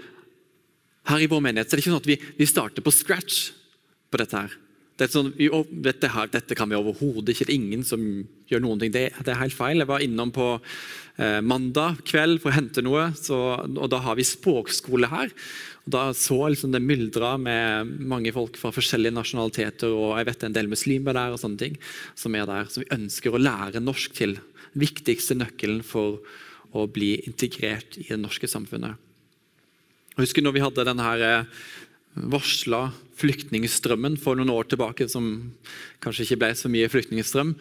her 1.09 1.25
i 1.25 1.31
vår 1.31 1.43
menighet 1.43 1.71
så 1.71 1.75
er 1.75 1.81
det 1.81 1.87
ikke 1.87 1.95
sånn 1.95 2.03
at 2.05 2.11
vi, 2.11 2.19
vi 2.39 2.49
starter 2.49 2.85
på 2.85 2.95
scratch 2.95 3.49
på 4.13 4.21
dette. 4.21 4.45
her. 4.45 4.57
Det 4.99 5.07
sånn, 5.13 5.31
vi, 5.39 5.47
dette, 5.85 6.11
her, 6.11 6.27
dette, 6.33 6.57
kan 6.59 6.71
vi 6.71 6.75
overhodet 6.79 7.31
ikke. 7.31 7.47
Det 7.47 7.55
er 7.55 7.61
ingen 7.61 7.85
som 7.87 8.03
gjør 8.51 8.65
noen 8.65 8.81
ting. 8.83 8.91
Det, 8.95 9.05
det 9.15 9.31
er 9.31 9.39
helt 9.45 9.55
feil. 9.55 9.79
Jeg 9.79 9.91
var 9.91 10.03
innom 10.03 10.33
på 10.35 10.49
eh, 10.59 11.39
mandag 11.47 12.01
kveld 12.09 12.43
for 12.43 12.51
å 12.51 12.57
hente 12.57 12.83
noe, 12.83 13.05
så, 13.15 13.39
og 13.63 13.87
da 13.93 14.03
har 14.03 14.19
vi 14.19 14.27
språkskole 14.27 15.11
her. 15.13 15.31
Da 15.89 16.09
så 16.19 16.41
liksom 16.51 16.75
det 16.75 16.83
myldra 16.83 17.37
med 17.41 17.95
mange 18.11 18.35
folk 18.35 18.59
fra 18.59 18.75
forskjellige 18.75 19.15
nasjonaliteter, 19.15 19.95
og 19.95 20.19
jeg 20.19 20.29
vet 20.33 20.47
en 20.49 20.59
del 20.59 20.73
muslimer 20.75 21.17
der, 21.17 21.33
og 21.33 21.43
sånne 21.45 21.63
ting, 21.63 21.79
som 22.19 22.35
er 22.35 22.51
der, 22.51 22.67
som 22.67 22.83
vi 22.83 22.93
ønsker 22.99 23.35
å 23.35 23.41
lære 23.43 23.85
norsk 23.85 24.19
til. 24.19 24.35
Den 24.75 24.83
viktigste 24.83 25.39
nøkkelen 25.39 25.85
for 25.87 26.19
å 26.77 26.89
bli 26.91 27.15
integrert 27.23 27.97
i 28.03 28.11
det 28.11 28.19
norske 28.21 28.51
samfunnet. 28.51 28.99
Jeg 30.17 30.27
husker 30.27 30.43
når 30.43 30.59
vi 30.59 30.67
hadde 30.67 30.91
denne 30.91 31.13
eh, 31.23 31.61
varsla 32.35 32.89
flyktningstrømmen 33.19 34.19
for 34.21 34.39
noen 34.39 34.53
år 34.55 34.69
tilbake, 34.71 35.09
som 35.11 35.53
kanskje 36.05 36.27
ikke 36.27 36.43
ble 36.45 36.51
så 36.59 36.71
mye 36.73 36.91
flyktningstrøm. 36.93 37.55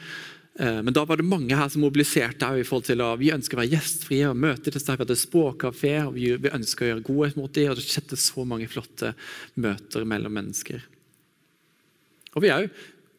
Eh, 0.60 0.80
men 0.82 0.94
da 0.94 1.04
var 1.06 1.20
det 1.20 1.28
mange 1.28 1.58
her 1.58 1.70
som 1.70 1.84
mobiliserte 1.86 2.50
i 2.58 2.66
forhold 2.66 2.88
til 2.90 3.04
at 3.06 3.22
vi 3.22 3.32
ønsker 3.34 3.58
å 3.58 3.62
være 3.62 3.74
gjestfrie 3.76 4.30
og 4.30 4.40
møte 4.42 4.74
disse. 4.74 4.90
Vi 4.90 5.04
hadde 5.04 5.20
språkkafé, 5.20 5.96
og 6.08 6.18
vi, 6.18 6.34
ønsker 6.34 6.86
å 6.86 6.92
gjøre 6.92 7.08
godhet 7.10 7.40
mot 7.40 7.54
dem. 7.54 7.72
Og 7.72 7.80
det 7.80 7.86
skjedde 7.86 8.20
så 8.22 8.46
mange 8.48 8.70
flotte 8.72 9.14
møter 9.60 10.08
mellom 10.10 10.34
mennesker. 10.40 10.86
Og 12.36 12.44
vi 12.46 12.54
er 12.54 12.70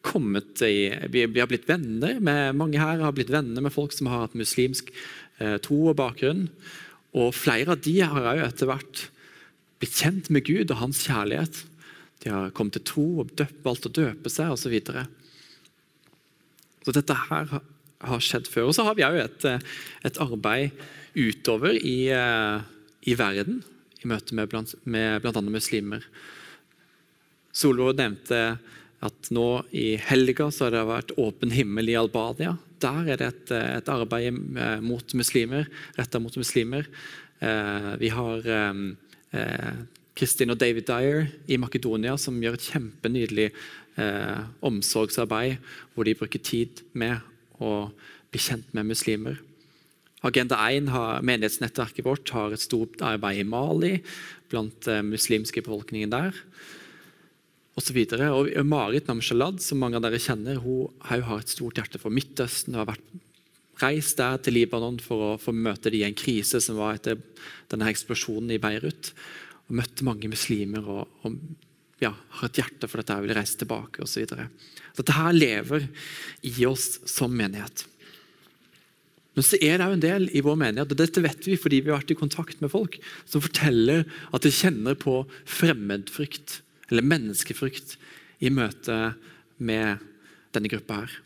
kommet 0.05 0.61
i, 0.63 0.89
vi, 1.11 1.25
vi, 1.27 1.41
har 1.41 1.49
blitt 1.51 1.67
venner 1.67 2.19
med 2.23 2.55
mange 2.59 2.79
her, 2.79 3.01
har 3.03 3.15
blitt 3.15 3.31
venner 3.33 3.63
med 3.63 3.73
folk 3.75 3.91
som 3.95 4.07
har 4.07 4.25
hatt 4.25 4.37
muslimsk 4.39 4.91
eh, 5.39 5.57
tro 5.63 5.79
og 5.91 5.97
bakgrunn. 5.99 6.47
Og 7.19 7.33
flere 7.35 7.75
av 7.75 7.83
de 7.83 7.97
har 8.03 8.29
jo 8.37 8.45
etter 8.45 8.69
hvert 8.69 9.07
blitt 9.79 9.95
kjent 9.95 10.29
med 10.33 10.45
Gud 10.47 10.71
og 10.71 10.81
hans 10.83 11.01
kjærlighet. 11.07 11.63
De 12.23 12.31
har 12.33 12.53
kommet 12.55 12.75
til 12.75 12.85
tro 12.87 13.07
og 13.23 13.33
døpt, 13.39 13.61
valgt 13.63 13.87
å 13.87 13.95
døpe 13.95 14.31
seg 14.31 14.51
osv. 14.51 14.75
Så 14.79 15.05
så 16.85 16.95
dette 16.95 17.15
her 17.27 17.51
har 17.99 18.23
skjedd 18.23 18.47
før. 18.49 18.69
Og 18.69 18.75
så 18.75 18.85
har 18.87 18.95
vi 18.97 19.05
òg 19.05 19.19
et, 19.21 19.47
et, 20.07 20.19
arbeid 20.23 20.75
utover 21.19 21.75
i, 21.75 22.09
eh, 22.15 22.61
i, 23.03 23.15
verden, 23.19 23.61
i 24.01 24.09
møte 24.09 24.35
med, 24.37 24.49
blant, 24.51 24.73
med 24.89 25.19
bl.a. 25.23 25.43
muslimer. 25.43 26.05
Solvor 27.55 27.97
nevnte 27.97 28.41
at 29.03 29.29
nå 29.35 29.47
i 29.75 29.93
helga 30.09 30.49
så 30.51 30.67
har 30.67 30.75
det 30.75 30.87
vært 30.89 31.13
åpen 31.19 31.53
himmel 31.55 31.91
i 31.91 31.97
Albania. 31.99 32.55
Der 32.79 33.13
er 33.13 33.19
det 33.19 33.29
et, 33.33 33.53
et 33.57 33.91
arbeid 33.91 34.31
eh, 34.31 34.79
mot 34.83 35.15
muslimer, 35.19 35.67
retta 35.99 36.23
mot 36.23 36.35
muslimer. 36.39 36.87
Eh, 37.43 37.93
vi 37.99 38.11
har 38.15 38.49
Kristin 40.19 40.51
og 40.51 40.59
David 40.59 40.89
Dyer 40.89 41.29
i 41.47 41.57
Makedonia 41.61 42.17
som 42.19 42.39
gjør 42.43 42.57
et 42.57 42.69
kjempenydelig 42.73 43.49
eh, 43.49 44.41
omsorgsarbeid 44.65 45.59
hvor 45.93 46.07
de 46.07 46.17
bruker 46.19 46.43
tid 46.43 46.83
med 46.91 47.23
å 47.59 47.89
bli 48.29 48.41
kjent 48.43 48.73
med 48.75 48.89
muslimer. 48.89 49.39
Agenda 50.27 50.57
1, 50.67 50.89
har, 50.91 51.23
menighetsnettverket 51.23 52.03
vårt, 52.03 52.33
har 52.35 52.51
et 52.51 52.61
stort 52.61 52.99
arbeid 53.05 53.39
i 53.39 53.47
Mali 53.47 53.93
blant 54.51 54.89
eh, 54.91 55.05
muslimske 55.05 55.63
befolkningen 55.63 56.11
der. 56.11 56.35
Og, 57.77 57.85
så 57.85 57.95
videre. 57.95 58.27
og 58.35 58.51
Marit 58.67 59.07
Namshalad, 59.07 59.61
som 59.63 59.79
mange 59.79 59.95
av 59.95 60.03
dere 60.03 60.19
kjenner, 60.19 60.59
hun 60.59 60.91
har 61.07 61.37
et 61.37 61.53
stort 61.53 61.79
hjerte 61.79 62.01
for 62.01 62.11
Midtøsten. 62.11 62.75
og 62.75 62.83
har 62.83 62.91
vært 62.91 63.07
reist 63.79 64.17
der 64.19 64.39
til 64.43 64.57
Libanon 64.57 64.99
for 64.99 65.23
å 65.23 65.37
få 65.39 65.53
møte 65.55 65.91
de 65.91 66.01
i 66.01 66.07
en 66.07 66.17
krise 66.17 66.59
som 66.63 66.79
var 66.79 66.97
etter 66.97 67.21
denne 67.71 67.87
eksplosjonen 67.87 68.51
i 68.51 68.59
Beirut. 68.59 69.13
Og 69.69 69.77
møtte 69.77 70.05
mange 70.07 70.31
muslimer 70.31 70.85
og, 70.89 71.19
og 71.23 71.37
ja, 72.01 72.13
har 72.13 72.49
et 72.49 72.59
hjerte 72.61 72.89
for 72.89 73.01
dette 73.01 73.17
vil 73.23 73.35
reise 73.37 73.59
tilbake 73.59 74.03
osv. 74.03 74.25
Dette 74.25 75.15
her 75.15 75.35
lever 75.35 75.87
i 76.47 76.53
oss 76.67 76.97
som 77.09 77.33
menighet. 77.35 77.85
Men 79.37 79.45
så 79.45 79.59
er 79.61 79.77
det 79.79 79.85
jo 79.87 79.95
en 79.95 80.03
del 80.03 80.27
i 80.35 80.41
vår 80.43 80.57
menighet, 80.59 80.91
og 80.91 80.99
dette 80.99 81.21
vet 81.23 81.45
vi 81.47 81.55
fordi 81.59 81.81
vi 81.83 81.91
har 81.91 82.01
vært 82.01 82.15
i 82.15 82.19
kontakt 82.19 82.63
med 82.63 82.73
folk 82.73 82.97
som 83.29 83.43
forteller 83.43 84.03
at 84.35 84.43
de 84.43 84.51
kjenner 84.51 84.97
på 84.99 85.21
fremmedfrykt 85.47 86.59
eller 86.89 87.05
menneskefrykt 87.05 87.95
i 88.43 88.51
møte 88.51 88.97
med 89.61 90.01
denne 90.55 90.71
gruppa 90.71 91.03
her. 91.03 91.17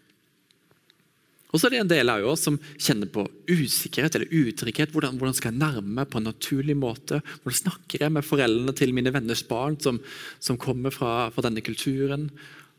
Og 1.53 1.61
så 1.61 1.67
er 1.67 1.75
det 1.75 1.79
en 1.83 1.91
del 1.91 2.09
av 2.09 2.23
oss 2.25 2.47
som 2.47 2.55
kjenner 2.81 3.09
på 3.13 3.27
usikkerhet 3.45 4.15
eller 4.17 4.31
utrygghet. 4.33 4.89
Hvordan, 4.89 5.19
hvordan, 5.21 5.35
skal 5.37 5.51
jeg 5.51 5.61
nærme 5.61 5.99
meg 5.99 6.09
på 6.09 6.17
en 6.17 6.25
naturlig 6.31 6.73
måte? 6.81 7.19
Hvordan 7.43 7.59
snakker 7.59 8.01
jeg 8.01 8.13
med 8.15 8.25
foreldrene 8.25 8.73
til 8.77 8.93
mine 8.97 9.13
venners 9.13 9.45
barn 9.45 9.77
som, 9.83 9.99
som 10.41 10.57
kommer 10.57 10.93
fra, 10.95 11.29
fra, 11.29 11.45
denne 11.45 11.61
kulturen? 11.61 12.31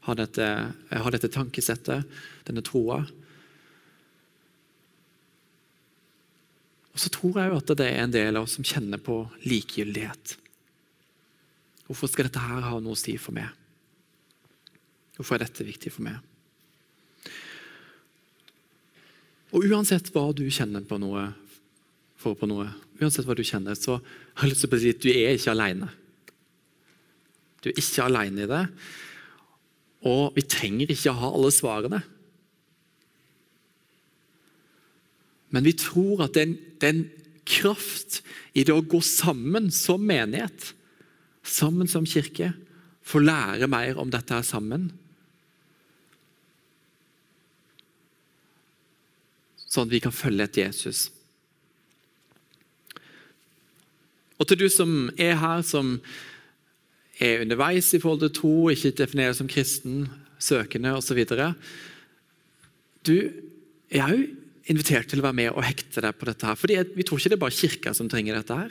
Har 0.08 0.18
dette, 0.18 0.48
har 0.90 1.14
dette 1.14 1.30
tankesettet, 1.30 2.02
denne 2.50 2.66
troa? 2.66 2.98
Og 6.94 7.02
så 7.02 7.14
tror 7.14 7.38
jeg 7.38 7.54
jo 7.54 7.62
at 7.62 7.74
det 7.78 7.88
er 7.92 8.02
en 8.02 8.18
del 8.18 8.34
av 8.34 8.48
oss 8.48 8.58
som 8.58 8.66
kjenner 8.66 8.98
på 8.98 9.22
likegyldighet. 9.46 10.37
Hvorfor 11.87 12.10
skal 12.10 12.26
dette 12.26 12.42
her 12.42 12.70
ha 12.72 12.76
noe 12.82 12.98
å 12.98 12.98
si 12.98 13.14
for 13.22 13.38
meg? 13.38 13.54
Hvorfor 15.14 15.38
er 15.38 15.46
dette 15.46 15.66
viktig 15.66 15.94
for 15.94 16.10
meg? 16.10 16.18
Og 19.54 19.68
uansett 19.70 20.10
hva 20.10 20.28
du 20.34 20.44
kjenner 20.50 20.82
på 20.86 20.98
noe, 20.98 21.28
for 22.18 22.34
på 22.38 22.48
noe, 22.50 22.66
uansett 22.98 23.26
hva 23.28 23.36
du 23.38 23.44
kjenner, 23.46 23.78
så 23.78 24.00
har 24.00 24.48
jeg 24.48 24.54
lyst 24.54 24.64
til 24.66 24.74
å 24.74 24.80
si 24.82 24.94
at 24.94 25.04
du 25.04 25.10
er 25.12 25.36
ikke 25.36 25.54
alene. 25.54 25.90
Du 27.62 27.70
er 27.70 27.78
ikke 27.78 28.08
alene 28.08 28.44
i 28.44 28.50
det. 28.50 28.64
Og 30.10 30.34
vi 30.36 30.44
trenger 30.50 30.90
ikke 30.90 31.14
ha 31.16 31.30
alle 31.30 31.52
svarene. 31.54 32.02
Men 35.54 35.68
vi 35.68 35.76
tror 35.78 36.26
at 36.26 36.34
det 36.34 36.48
er 36.82 36.90
en 36.90 37.04
kraft 37.46 38.18
i 38.58 38.64
det 38.66 38.74
å 38.74 38.82
gå 38.82 38.98
sammen 39.04 39.70
som 39.72 40.02
menighet, 40.02 40.72
sammen 41.46 41.86
som 41.90 42.08
kirke, 42.08 42.50
få 43.04 43.20
lære 43.22 43.68
mer 43.70 44.00
om 44.00 44.10
dette 44.10 44.34
her 44.34 44.44
sammen. 44.46 44.88
Sånn 49.74 49.88
at 49.88 49.94
vi 49.94 50.02
kan 50.02 50.14
følge 50.14 50.46
etter 50.46 50.68
Jesus. 50.68 51.08
Og 54.38 54.46
til 54.46 54.60
du 54.60 54.68
som 54.70 55.08
er 55.18 55.34
her, 55.40 55.64
som 55.66 55.96
er 57.22 57.42
underveis 57.42 57.92
i 57.94 58.00
forhold 58.02 58.22
til 58.24 58.34
tro, 58.37 58.54
ikke 58.70 58.94
definerer 58.98 59.34
som 59.34 59.50
kristen, 59.50 60.06
søkende 60.42 60.94
osv. 60.98 61.20
Du 63.06 63.16
er 63.90 64.06
òg 64.06 64.24
invitert 64.70 65.10
til 65.10 65.20
å 65.20 65.26
være 65.26 65.38
med 65.38 65.50
og 65.52 65.66
hekte 65.66 66.02
deg 66.04 66.18
på 66.18 66.28
dette. 66.28 66.46
her. 66.46 66.54
Fordi 66.54 66.78
Vi 66.96 67.02
tror 67.02 67.18
ikke 67.18 67.28
det 67.30 67.38
er 67.38 67.46
bare 67.46 67.60
kirka 67.60 67.94
som 67.94 68.08
trenger 68.08 68.34
dette. 68.34 68.54
her. 68.54 68.70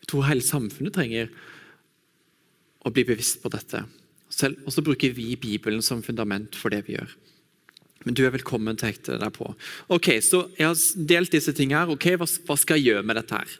Vi 0.00 0.06
tror 0.06 0.28
hele 0.28 0.42
samfunnet 0.42 0.92
trenger 0.92 1.30
å 2.84 2.92
bli 2.92 3.04
bevisst 3.04 3.42
på 3.42 3.50
dette. 3.50 3.84
Og 4.66 4.72
så 4.72 4.82
bruker 4.82 5.14
vi 5.14 5.36
Bibelen 5.36 5.82
som 5.82 6.02
fundament 6.02 6.54
for 6.54 6.68
det 6.68 6.86
vi 6.86 6.94
gjør. 6.94 7.10
Men 8.06 8.14
du 8.14 8.22
er 8.22 8.34
velkommen 8.36 8.78
til 8.78 8.86
å 8.86 8.92
hekte 8.92 9.16
deg 9.18 9.32
på. 9.34 9.48
Ok, 9.90 10.12
så 10.22 10.46
Jeg 10.54 10.68
har 10.68 11.06
delt 11.10 11.32
disse 11.34 11.52
tingene 11.52 11.82
her. 11.82 11.90
Ok, 11.90 12.12
hva, 12.14 12.28
hva 12.46 12.56
skal 12.60 12.78
jeg 12.78 12.92
gjøre 12.92 13.06
med 13.08 13.18
dette? 13.18 13.40
her? 13.40 13.56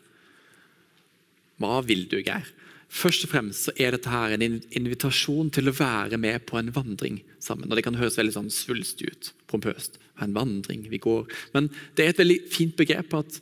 Hva 1.58 1.80
vil 1.82 2.06
du, 2.06 2.20
Geir? 2.20 2.46
Først 2.86 3.26
og 3.26 3.32
fremst 3.32 3.66
så 3.66 3.74
er 3.82 3.96
dette 3.96 4.12
her 4.12 4.36
en 4.36 4.44
invitasjon 4.46 5.50
til 5.50 5.66
å 5.66 5.74
være 5.74 6.20
med 6.22 6.44
på 6.46 6.60
en 6.60 6.70
vandring 6.70 7.18
sammen. 7.42 7.66
Og 7.66 7.74
Det 7.74 7.82
kan 7.88 7.98
høres 7.98 8.18
veldig 8.20 8.36
sånn 8.36 8.52
svulstig 8.54 9.10
ut, 9.10 9.32
pompøst. 9.50 9.98
En 10.22 10.36
vandring, 10.36 10.86
vi 10.92 11.02
går. 11.02 11.26
Men 11.56 11.66
det 11.98 12.04
er 12.04 12.14
et 12.14 12.22
veldig 12.22 12.38
fint 12.52 12.78
begrep 12.78 13.18
at 13.18 13.40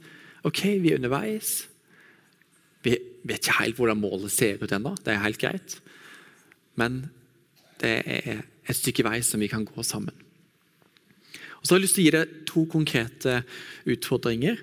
ok, 0.49 0.63
vi 0.81 0.95
er 0.95 1.03
underveis. 1.03 1.67
Vi 2.85 2.97
vet 3.29 3.45
ikke 3.45 3.61
helt 3.61 3.77
hvordan 3.77 4.01
målet 4.01 4.33
ser 4.33 4.65
ut 4.65 4.73
ennå, 4.73 4.97
det 5.05 5.13
er 5.13 5.25
helt 5.27 5.41
greit. 5.41 5.79
Men 6.81 7.03
det 7.85 7.99
er 8.09 8.45
et 8.65 8.81
stykke 8.81 9.05
vei 9.05 9.21
som 9.21 9.45
vi 9.45 9.53
kan 9.53 9.69
gå 9.69 9.85
sammen. 9.85 10.24
Og 11.65 11.69
så 11.69 11.73
har 11.73 11.79
jeg 11.81 11.87
lyst 11.87 11.97
til 11.97 12.03
å 12.03 12.05
gi 12.05 12.13
deg 12.13 12.33
to 12.45 12.63
konkrete 12.69 13.39
utfordringer. 13.89 14.59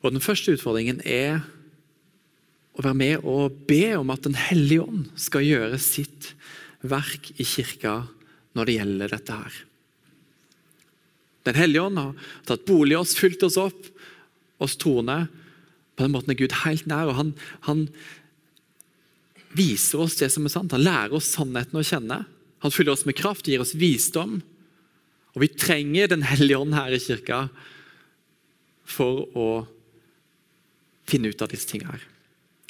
Og 0.00 0.14
Den 0.14 0.24
første 0.24 0.54
utfordringen 0.56 1.02
er 1.04 1.42
å 2.72 2.80
være 2.80 2.96
med 2.96 3.26
og 3.28 3.58
be 3.68 3.92
om 3.98 4.08
at 4.14 4.24
Den 4.24 4.38
hellige 4.40 4.86
ånd 4.88 5.10
skal 5.20 5.44
gjøre 5.44 5.76
sitt 5.76 6.32
verk 6.80 7.28
i 7.36 7.44
kirka 7.44 8.06
når 8.56 8.64
det 8.64 8.78
gjelder 8.78 9.12
dette 9.12 9.36
her. 9.36 9.60
Den 11.44 11.60
hellige 11.60 11.84
ånd 11.90 12.00
har 12.00 12.32
tatt 12.48 12.64
bolig 12.64 12.96
i 12.96 13.00
oss, 13.02 13.12
fylt 13.20 13.44
oss 13.44 13.60
opp, 13.60 13.92
oss 14.56 14.80
troende. 14.80 15.26
På 15.92 16.06
den 16.06 16.16
måten 16.16 16.32
er 16.32 16.40
Gud 16.40 16.56
helt 16.64 16.88
nær, 16.88 17.12
og 17.12 17.20
han, 17.20 17.36
han 17.68 17.84
viser 19.52 20.08
oss 20.08 20.16
det 20.16 20.32
som 20.32 20.48
er 20.48 20.56
sant. 20.56 20.72
Han 20.72 20.88
lærer 20.88 21.20
oss 21.20 21.28
sannheten 21.36 21.76
å 21.76 21.84
kjenne. 21.84 22.24
Han 22.64 22.72
fyller 22.72 22.96
oss 22.96 23.04
med 23.04 23.20
kraft, 23.20 23.44
gir 23.44 23.60
oss 23.60 23.76
visdom. 23.76 24.40
Og 25.36 25.44
vi 25.44 25.52
trenger 25.52 26.08
Den 26.08 26.24
hellige 26.24 26.58
ånd 26.58 26.74
her 26.74 26.92
i 26.92 26.98
kirka 26.98 27.46
for 28.86 29.26
å 29.36 29.48
finne 31.06 31.28
ut 31.28 31.42
av 31.42 31.50
disse 31.52 31.68
tingene. 31.68 31.92
her. 31.92 32.04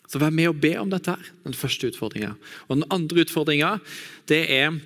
Så 0.06 0.18
vær 0.18 0.34
med 0.34 0.48
og 0.48 0.60
be 0.60 0.76
om 0.78 0.90
dette. 0.90 1.10
her, 1.10 1.30
den 1.44 1.54
første 1.54 1.88
utfordringa. 1.90 2.36
Den 2.68 2.84
andre 2.90 3.24
utfordringa, 3.24 3.80
er 4.28 4.80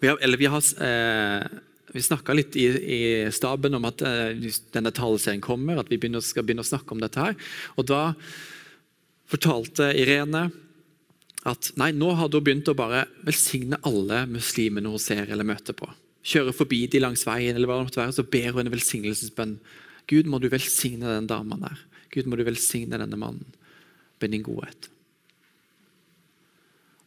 vi 0.00 0.08
har, 0.08 0.36
vi 0.36 0.46
har 0.46 0.62
eh, 0.82 2.00
snakka 2.00 2.34
litt 2.34 2.56
i, 2.56 2.66
i, 2.66 3.00
staben 3.30 3.74
om 3.74 3.84
at 3.86 4.02
eh, 4.02 4.34
denne 4.74 4.90
taleserien 4.90 5.40
kommer, 5.40 5.78
at 5.78 5.90
vi 5.92 5.98
begynner, 5.98 6.20
skal 6.20 6.42
begynne 6.42 6.64
å 6.64 6.66
snakke 6.66 6.90
om 6.90 7.02
dette. 7.02 7.20
her. 7.20 7.36
Og 7.76 7.86
Da 7.86 8.14
fortalte 9.30 9.92
Irene 9.96 10.50
at 11.48 11.72
nei, 11.78 11.92
nå 11.92 12.12
hadde 12.18 12.38
hun 12.38 12.44
begynt 12.44 12.68
å 12.68 12.74
bare 12.78 13.06
velsigne 13.26 13.78
alle 13.86 14.26
muslimene 14.30 14.90
hun 14.90 15.00
ser 15.02 15.30
eller 15.30 15.46
møter 15.46 15.76
på. 15.76 15.88
Kjøre 16.22 16.54
forbi 16.54 16.84
de 16.90 17.00
langs 17.02 17.24
veien, 17.26 17.56
eller 17.56 17.66
hva 17.66 17.80
det 17.80 17.88
måtte 17.88 18.02
være, 18.02 18.14
så 18.14 18.26
ber 18.30 18.54
hun 18.54 18.66
en 18.66 18.74
velsignelsesbønn. 18.74 19.56
Gud, 20.10 20.30
må 20.30 20.38
du 20.42 20.48
velsigne 20.52 21.10
den 21.10 21.28
dama 21.30 21.58
der. 21.64 21.84
Gud, 22.14 22.28
må 22.30 22.38
du 22.38 22.44
velsigne 22.46 23.00
denne 23.00 23.18
mannen 23.18 23.46
med 24.22 24.34
din 24.34 24.44
godhet. 24.46 24.88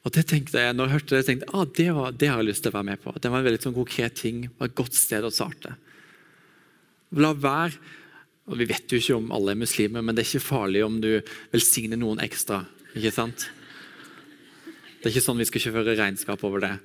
Og 0.05 0.13
det 0.13 0.27
tenkte 0.29 0.61
jeg, 0.61 0.75
når 0.75 0.85
jeg 0.85 0.93
hørte 0.99 1.15
det, 1.15 1.25
tenkte 1.25 1.47
jeg 1.47 1.57
ah, 1.57 1.67
det, 1.79 1.87
var, 1.97 2.11
det 2.13 2.27
har 2.29 2.41
jeg 2.41 2.49
lyst 2.51 2.65
til 2.65 2.73
å 2.73 2.75
være 2.75 2.89
med 2.91 3.01
på. 3.01 3.13
Det 3.17 3.31
var 3.31 3.41
en 3.41 3.47
veldig 3.47 3.61
sånn 3.63 3.77
konkret 3.77 4.17
ting, 4.19 4.43
var 4.59 4.69
et 4.69 4.77
godt 4.77 4.97
sted 4.97 5.25
å 5.25 5.33
starte. 5.33 5.73
La 7.17 7.31
være, 7.33 7.79
og 8.45 8.59
Vi 8.59 8.67
vet 8.69 8.91
jo 8.93 8.99
ikke 9.01 9.15
om 9.17 9.31
alle 9.33 9.55
er 9.55 9.57
muslimer, 9.57 10.03
men 10.05 10.13
det 10.13 10.21
er 10.21 10.27
ikke 10.35 10.51
farlig 10.51 10.83
om 10.85 10.99
du 11.01 11.15
velsigner 11.49 11.97
noen 11.97 12.19
ekstra. 12.21 12.59
ikke 12.93 13.13
sant? 13.15 13.47
Det 15.01 15.09
er 15.09 15.15
ikke 15.15 15.23
sånn 15.25 15.41
vi 15.41 15.47
skal 15.49 15.63
kjøre 15.63 15.95
regnskap 15.97 16.43
over 16.45 16.61
det. 16.61 16.75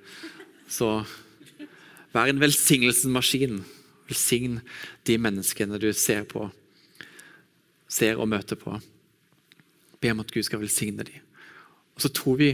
Så 0.73 0.89
vær 2.15 2.31
en 2.31 2.43
velsignelsesmaskin. 2.43 3.61
Velsign 4.11 4.59
de 5.07 5.17
menneskene 5.23 5.79
du 5.79 5.93
ser 5.95 6.25
på, 6.27 6.49
ser 7.87 8.19
og 8.19 8.27
møter 8.31 8.59
på. 8.59 8.75
Be 10.01 10.11
om 10.11 10.23
at 10.23 10.33
Gud 10.35 10.43
skal 10.49 10.63
velsigne 10.63 11.07
dem. 11.07 11.23
Og 11.95 12.03
så 12.03 12.11
tror 12.11 12.41
vi 12.41 12.51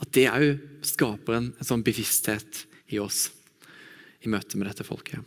at 0.00 0.12
det 0.16 0.28
òg 0.30 0.60
skaper 0.86 1.36
en, 1.36 1.50
en, 1.56 1.66
sånn 1.66 1.84
bevissthet 1.84 2.64
i 2.92 3.00
oss 3.02 3.28
i 4.22 4.30
møte 4.30 4.58
med 4.60 4.68
dette 4.68 4.86
folket. 4.86 5.20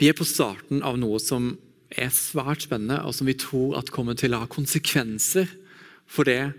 Vi 0.00 0.08
er 0.08 0.16
på 0.18 0.26
starten 0.26 0.82
av 0.82 0.98
noe 0.98 1.20
som 1.22 1.52
er 1.92 2.10
svært 2.12 2.64
spennende, 2.64 3.02
og 3.04 3.14
som 3.14 3.28
vi 3.28 3.36
tror 3.38 3.76
at 3.78 3.92
kommer 3.92 4.16
til 4.18 4.34
å 4.34 4.42
ha 4.42 4.50
konsekvenser 4.50 5.50
for 6.08 6.26
det 6.28 6.54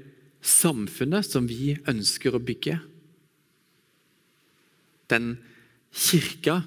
samfunnet 0.45 1.25
som 1.25 1.49
vi 1.49 1.73
ønsker 1.89 2.38
å 2.38 2.41
bygge. 2.43 2.77
Den 5.13 5.36
kirka 5.93 6.63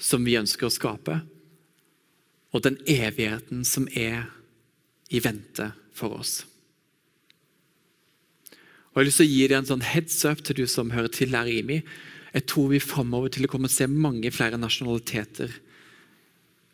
som 0.00 0.24
vi 0.24 0.38
ønsker 0.38 0.68
å 0.68 0.72
skape, 0.72 1.20
og 2.50 2.62
den 2.64 2.78
evigheten 2.88 3.64
som 3.66 3.86
er 3.94 4.30
i 5.10 5.20
vente 5.22 5.70
for 5.94 6.16
oss. 6.18 6.40
Og 8.90 8.98
Jeg 8.98 9.02
har 9.02 9.06
lyst 9.06 9.20
til 9.20 9.28
å 9.28 9.30
gi 9.30 9.42
deg 9.46 9.58
en 9.60 9.68
sånn 9.68 9.86
heads 9.86 10.16
up 10.26 10.40
til 10.42 10.62
du 10.62 10.64
som 10.70 10.90
hører 10.90 11.12
til 11.14 11.34
her 11.36 11.46
i 11.46 11.60
meg. 11.62 11.86
Jeg 12.34 12.46
tror 12.50 12.72
vi 12.72 12.82
framover 12.82 13.30
til 13.30 13.46
å 13.46 13.50
komme 13.50 13.70
og 13.70 13.74
se 13.74 13.86
mange 13.86 14.32
flere 14.34 14.58
nasjonaliteter 14.58 15.52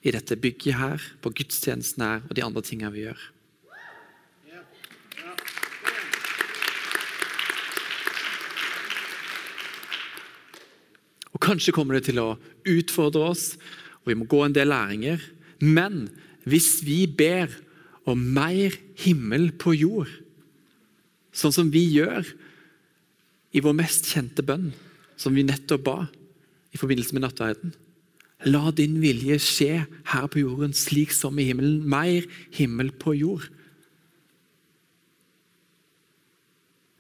i 0.07 0.13
dette 0.15 0.39
bygget 0.41 0.79
her, 0.79 1.03
på 1.21 1.33
gudstjenesten 1.35 2.05
her 2.05 2.23
og 2.25 2.37
de 2.39 2.45
andre 2.45 2.63
tingene 2.65 2.93
vi 2.95 3.05
gjør. 3.05 3.21
Og 11.37 11.43
Kanskje 11.45 11.75
kommer 11.77 11.99
det 11.99 12.09
til 12.09 12.21
å 12.23 12.39
utfordre 12.65 13.29
oss, 13.29 13.55
og 14.03 14.13
vi 14.13 14.17
må 14.17 14.25
gå 14.31 14.41
en 14.47 14.57
del 14.57 14.73
læringer. 14.73 15.21
Men 15.61 16.07
hvis 16.49 16.81
vi 16.87 17.05
ber 17.07 17.53
om 18.07 18.21
mer 18.37 18.77
himmel 19.03 19.51
på 19.59 19.75
jord 19.77 20.13
Sånn 21.37 21.53
som 21.53 21.69
vi 21.69 21.83
gjør 21.93 22.25
i 23.53 23.61
vår 23.61 23.75
mest 23.77 24.07
kjente 24.09 24.41
bønn, 24.41 24.71
som 25.21 25.35
vi 25.37 25.43
nettopp 25.45 25.83
ba 25.85 25.97
i 26.73 26.81
forbindelse 26.81 27.13
med 27.13 27.27
nattverden. 27.27 27.75
La 28.49 28.71
din 28.73 28.99
vilje 29.03 29.37
skje 29.45 29.83
her 29.85 30.27
på 30.33 30.41
jorden 30.41 30.73
slik 30.77 31.13
som 31.13 31.37
i 31.37 31.45
himmelen. 31.49 31.83
Mer 31.85 32.25
himmel 32.57 32.93
på 32.97 33.13
jord. 33.17 33.47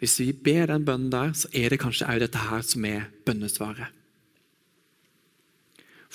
Hvis 0.01 0.19
vi 0.21 0.31
ber 0.33 0.69
den 0.69 0.85
bønnen 0.85 1.13
der, 1.13 1.33
så 1.33 1.49
er 1.57 1.73
det 1.73 1.81
kanskje 1.81 2.09
òg 2.09 2.21
dette 2.25 2.45
her 2.51 2.65
som 2.65 2.85
er 2.89 3.09
bønnesvaret. 3.25 3.93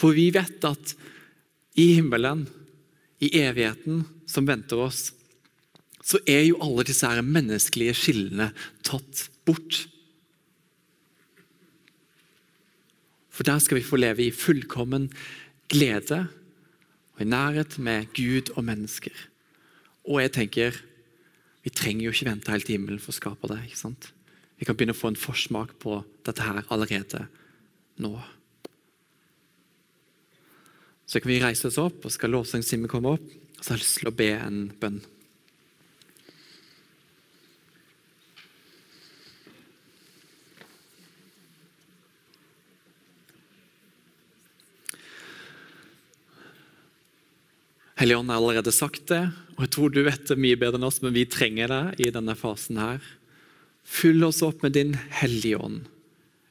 For 0.02 0.18
vi 0.18 0.32
vet 0.34 0.66
at 0.66 0.96
i 1.78 1.92
himmelen, 2.00 2.48
i 3.22 3.30
evigheten 3.38 4.02
som 4.26 4.48
venter 4.50 4.82
oss, 4.82 5.12
så 6.02 6.18
er 6.26 6.48
jo 6.48 6.58
alle 6.66 6.86
disse 6.88 7.06
her 7.06 7.22
menneskelige 7.22 7.94
skillene 7.94 8.50
tatt 8.86 9.28
bort. 9.46 9.84
For 13.32 13.46
der 13.46 13.62
skal 13.62 13.78
vi 13.78 13.86
få 13.86 14.02
leve 14.02 14.26
i 14.26 14.34
fullkommen 14.34 15.12
glede 15.72 16.24
og 17.14 17.22
i 17.22 17.30
nærhet 17.30 17.78
med 17.78 18.10
Gud 18.18 18.50
og 18.56 18.66
mennesker. 18.66 19.14
Og 20.10 20.24
jeg 20.24 20.34
tenker, 20.34 20.82
vi 21.62 21.70
trenger 21.70 22.08
jo 22.08 22.16
ikke 22.16 22.30
vente 22.32 22.52
helt 22.52 22.66
til 22.66 22.80
himmelen 22.80 23.02
for 23.02 23.14
å 23.14 23.20
skape 23.22 23.54
det. 23.54 23.62
ikke 23.70 23.84
sant? 23.86 24.10
Vi 24.58 24.66
kan 24.66 24.78
begynne 24.78 24.98
å 24.98 25.02
få 25.02 25.14
en 25.14 25.24
forsmak 25.30 25.78
på 25.82 26.02
dette 26.26 26.42
her 26.42 26.66
allerede 26.74 27.28
nå. 28.02 28.16
Så 31.12 31.20
kan 31.20 31.28
vi 31.28 31.42
reise 31.44 31.68
oss 31.68 31.76
opp, 31.76 32.06
og 32.08 32.14
skal 32.14 32.32
lovsangstimen 32.32 32.88
komme 32.88 33.18
opp, 33.18 33.32
og 33.60 33.60
så 33.60 33.74
har 33.74 33.82
jeg 33.82 33.84
lyst 33.84 33.98
til 34.00 34.08
å 34.08 34.16
be 34.16 34.30
en 34.32 34.62
bønn. 34.80 35.02
Hellige 48.00 48.24
har 48.24 48.38
allerede 48.40 48.72
sagt 48.72 49.12
det, 49.12 49.26
og 49.60 49.66
jeg 49.68 49.76
tror 49.76 49.92
du 49.92 50.06
vet 50.08 50.24
det 50.32 50.40
mye 50.40 50.58
bedre 50.64 50.80
enn 50.80 50.88
oss, 50.88 51.04
men 51.04 51.12
vi 51.14 51.28
trenger 51.28 51.76
det 51.76 52.08
i 52.08 52.14
denne 52.16 52.40
fasen 52.40 52.80
her. 52.80 53.04
Fyll 53.84 54.24
oss 54.24 54.40
opp 54.48 54.64
med 54.64 54.80
din 54.80 54.96
Hellige 55.20 55.60
Ånd. 55.60 55.92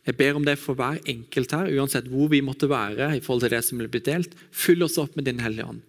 Jeg 0.08 0.16
ber 0.16 0.38
om 0.38 0.46
det 0.46 0.56
for 0.58 0.78
hver 0.78 0.98
enkelt 1.10 1.52
her, 1.52 1.70
uansett 1.76 2.08
hvor 2.08 2.30
vi 2.32 2.40
måtte 2.40 2.70
være. 2.70 3.16
i 3.16 3.20
forhold 3.20 3.44
til 3.44 3.50
det 3.50 3.64
som 3.64 3.78
blir 3.78 4.04
delt. 4.04 4.34
Fyll 4.50 4.82
oss 4.82 4.98
opp 4.98 5.16
med 5.16 5.24
din 5.24 5.40
Hellige 5.40 5.66
Ånd. 5.66 5.82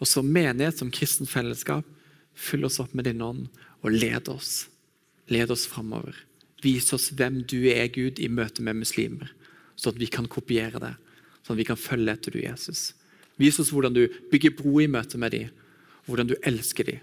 Og 0.00 0.06
som 0.06 0.26
menighet, 0.26 0.78
som 0.78 0.90
kristent 0.90 1.30
fellesskap, 1.30 1.86
fyll 2.34 2.64
oss 2.64 2.80
opp 2.82 2.94
med 2.94 3.06
din 3.06 3.22
ånd 3.22 3.46
og 3.82 3.94
led 3.94 4.28
oss. 4.28 4.66
Led 5.30 5.50
oss 5.50 5.66
framover. 5.70 6.16
Vis 6.64 6.92
oss 6.92 7.10
hvem 7.14 7.42
du 7.46 7.68
er, 7.70 7.86
Gud, 7.92 8.18
i 8.18 8.28
møte 8.28 8.64
med 8.64 8.80
muslimer, 8.80 9.30
sånn 9.76 9.94
at 9.94 10.00
vi 10.00 10.08
kan 10.10 10.26
kopiere 10.26 10.80
det. 10.82 10.94
Sånn 11.44 11.54
at 11.54 11.60
vi 11.60 11.68
kan 11.68 11.80
følge 11.80 12.12
etter 12.12 12.34
du, 12.34 12.40
Jesus. 12.42 12.94
Vis 13.40 13.58
oss 13.60 13.72
hvordan 13.74 13.94
du 13.94 14.06
bygger 14.32 14.54
bro 14.56 14.78
i 14.80 14.90
møte 14.90 15.20
med 15.20 15.34
dem, 15.36 15.50
hvordan 16.08 16.30
du 16.30 16.36
elsker 16.42 16.88
dem. 16.88 17.02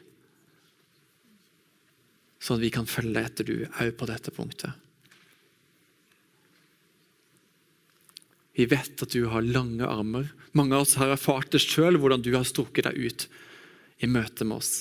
Sånn 2.41 2.57
at 2.57 2.65
vi 2.65 2.73
kan 2.73 2.89
følge 2.89 3.21
etter 3.21 3.47
du 3.47 3.55
òg 3.69 3.93
på 3.97 4.09
dette 4.09 4.33
punktet. 4.33 4.73
Vi 8.57 8.67
vet 8.67 9.03
at 9.03 9.13
du 9.13 9.25
har 9.31 9.45
lange 9.47 9.87
armer. 9.87 10.31
Mange 10.51 10.75
av 10.75 10.83
oss 10.85 10.97
har 10.99 11.13
erfart 11.13 11.53
det 11.53 11.63
sjøl, 11.63 11.99
hvordan 12.01 12.23
du 12.23 12.33
har 12.35 12.47
strukket 12.47 12.89
deg 12.89 12.99
ut 12.99 13.27
i 14.03 14.09
møte 14.11 14.47
med 14.47 14.59
oss. 14.59 14.73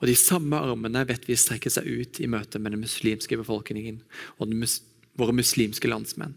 Og 0.00 0.08
De 0.08 0.16
samme 0.16 0.56
armene 0.56 1.04
vet 1.08 1.26
vi 1.28 1.36
strekker 1.36 1.72
seg 1.72 1.88
ut 1.88 2.20
i 2.20 2.28
møte 2.28 2.60
med 2.60 2.72
den 2.72 2.84
muslimske 2.84 3.36
befolkningen 3.40 4.00
og 4.38 4.52
mus 4.52 4.80
våre 5.18 5.34
muslimske 5.36 5.88
landsmenn. 5.90 6.32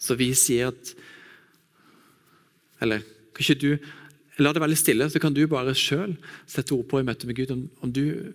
Så 0.00 0.16
vi 0.18 0.30
sier 0.38 0.70
at 0.72 0.94
Eller 2.80 3.02
kan 3.36 3.44
ikke 3.44 3.60
du 3.60 3.90
La 4.40 4.54
det 4.56 4.62
være 4.62 4.76
stille, 4.78 5.08
så 5.12 5.20
kan 5.20 5.34
du 5.36 5.42
bare 5.50 5.76
sjøl 5.76 6.14
sette 6.48 6.72
ord 6.72 6.86
på 6.88 7.00
i 7.00 7.06
møte 7.06 7.28
med 7.28 7.36
Gud 7.36 7.52
om, 7.52 7.64
om 7.84 7.92
du, 7.92 8.32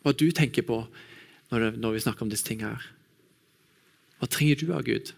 hva 0.00 0.14
du 0.16 0.30
tenker 0.32 0.64
på 0.64 0.78
når, 1.52 1.58
det, 1.58 1.70
når 1.82 1.96
vi 1.96 2.04
snakker 2.06 2.24
om 2.24 2.32
disse 2.32 2.46
tingene 2.46 2.72
her. 2.72 2.86
Hva 4.22 4.30
trenger 4.32 4.62
du 4.62 4.72
av 4.72 4.86
Gud? 4.86 5.12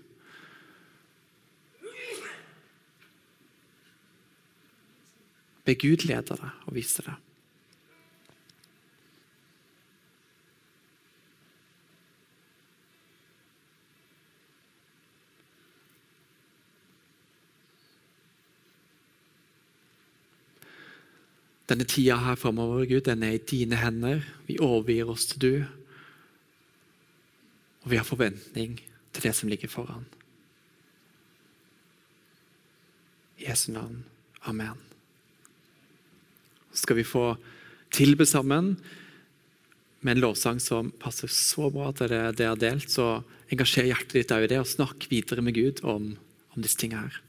Be 5.64 5.76
Gud 5.78 6.04
lede 6.08 6.34
deg 6.34 6.66
og 6.66 6.74
vise 6.76 7.04
deg. 7.06 7.23
Denne 21.68 21.86
tida 21.88 22.18
her 22.20 22.36
framover, 22.36 22.84
Gud, 22.84 23.06
den 23.06 23.22
er 23.24 23.38
i 23.38 23.44
dine 23.50 23.78
hender. 23.80 24.20
Vi 24.46 24.58
overgir 24.60 25.08
oss 25.08 25.24
til 25.30 25.40
du. 25.40 25.54
Og 27.84 27.92
vi 27.92 27.96
har 28.00 28.04
forventning 28.04 28.76
til 29.12 29.24
det 29.24 29.32
som 29.36 29.48
ligger 29.48 29.72
foran. 29.72 30.04
I 33.40 33.48
Jesu 33.48 33.70
navn. 33.72 34.04
Amen. 34.44 34.76
Så 36.72 36.84
skal 36.84 37.00
vi 37.00 37.08
få 37.08 37.34
tilbe 37.94 38.26
sammen 38.26 38.74
med 40.04 40.16
en 40.16 40.24
lovsang 40.26 40.60
som 40.60 40.90
passer 41.00 41.30
så 41.32 41.70
bra 41.72 41.92
til 41.96 42.12
det 42.12 42.24
det 42.40 42.48
er 42.48 42.60
delt. 42.60 42.90
Så 42.92 43.22
engasjer 43.48 43.88
hjertet 43.88 44.18
ditt 44.20 44.34
i 44.36 44.50
det, 44.52 44.60
og 44.60 44.68
snakk 44.68 45.08
videre 45.08 45.44
med 45.44 45.56
Gud 45.56 45.84
om, 45.84 46.12
om 46.52 46.64
disse 46.64 46.76
tingene 46.80 47.08
her. 47.08 47.23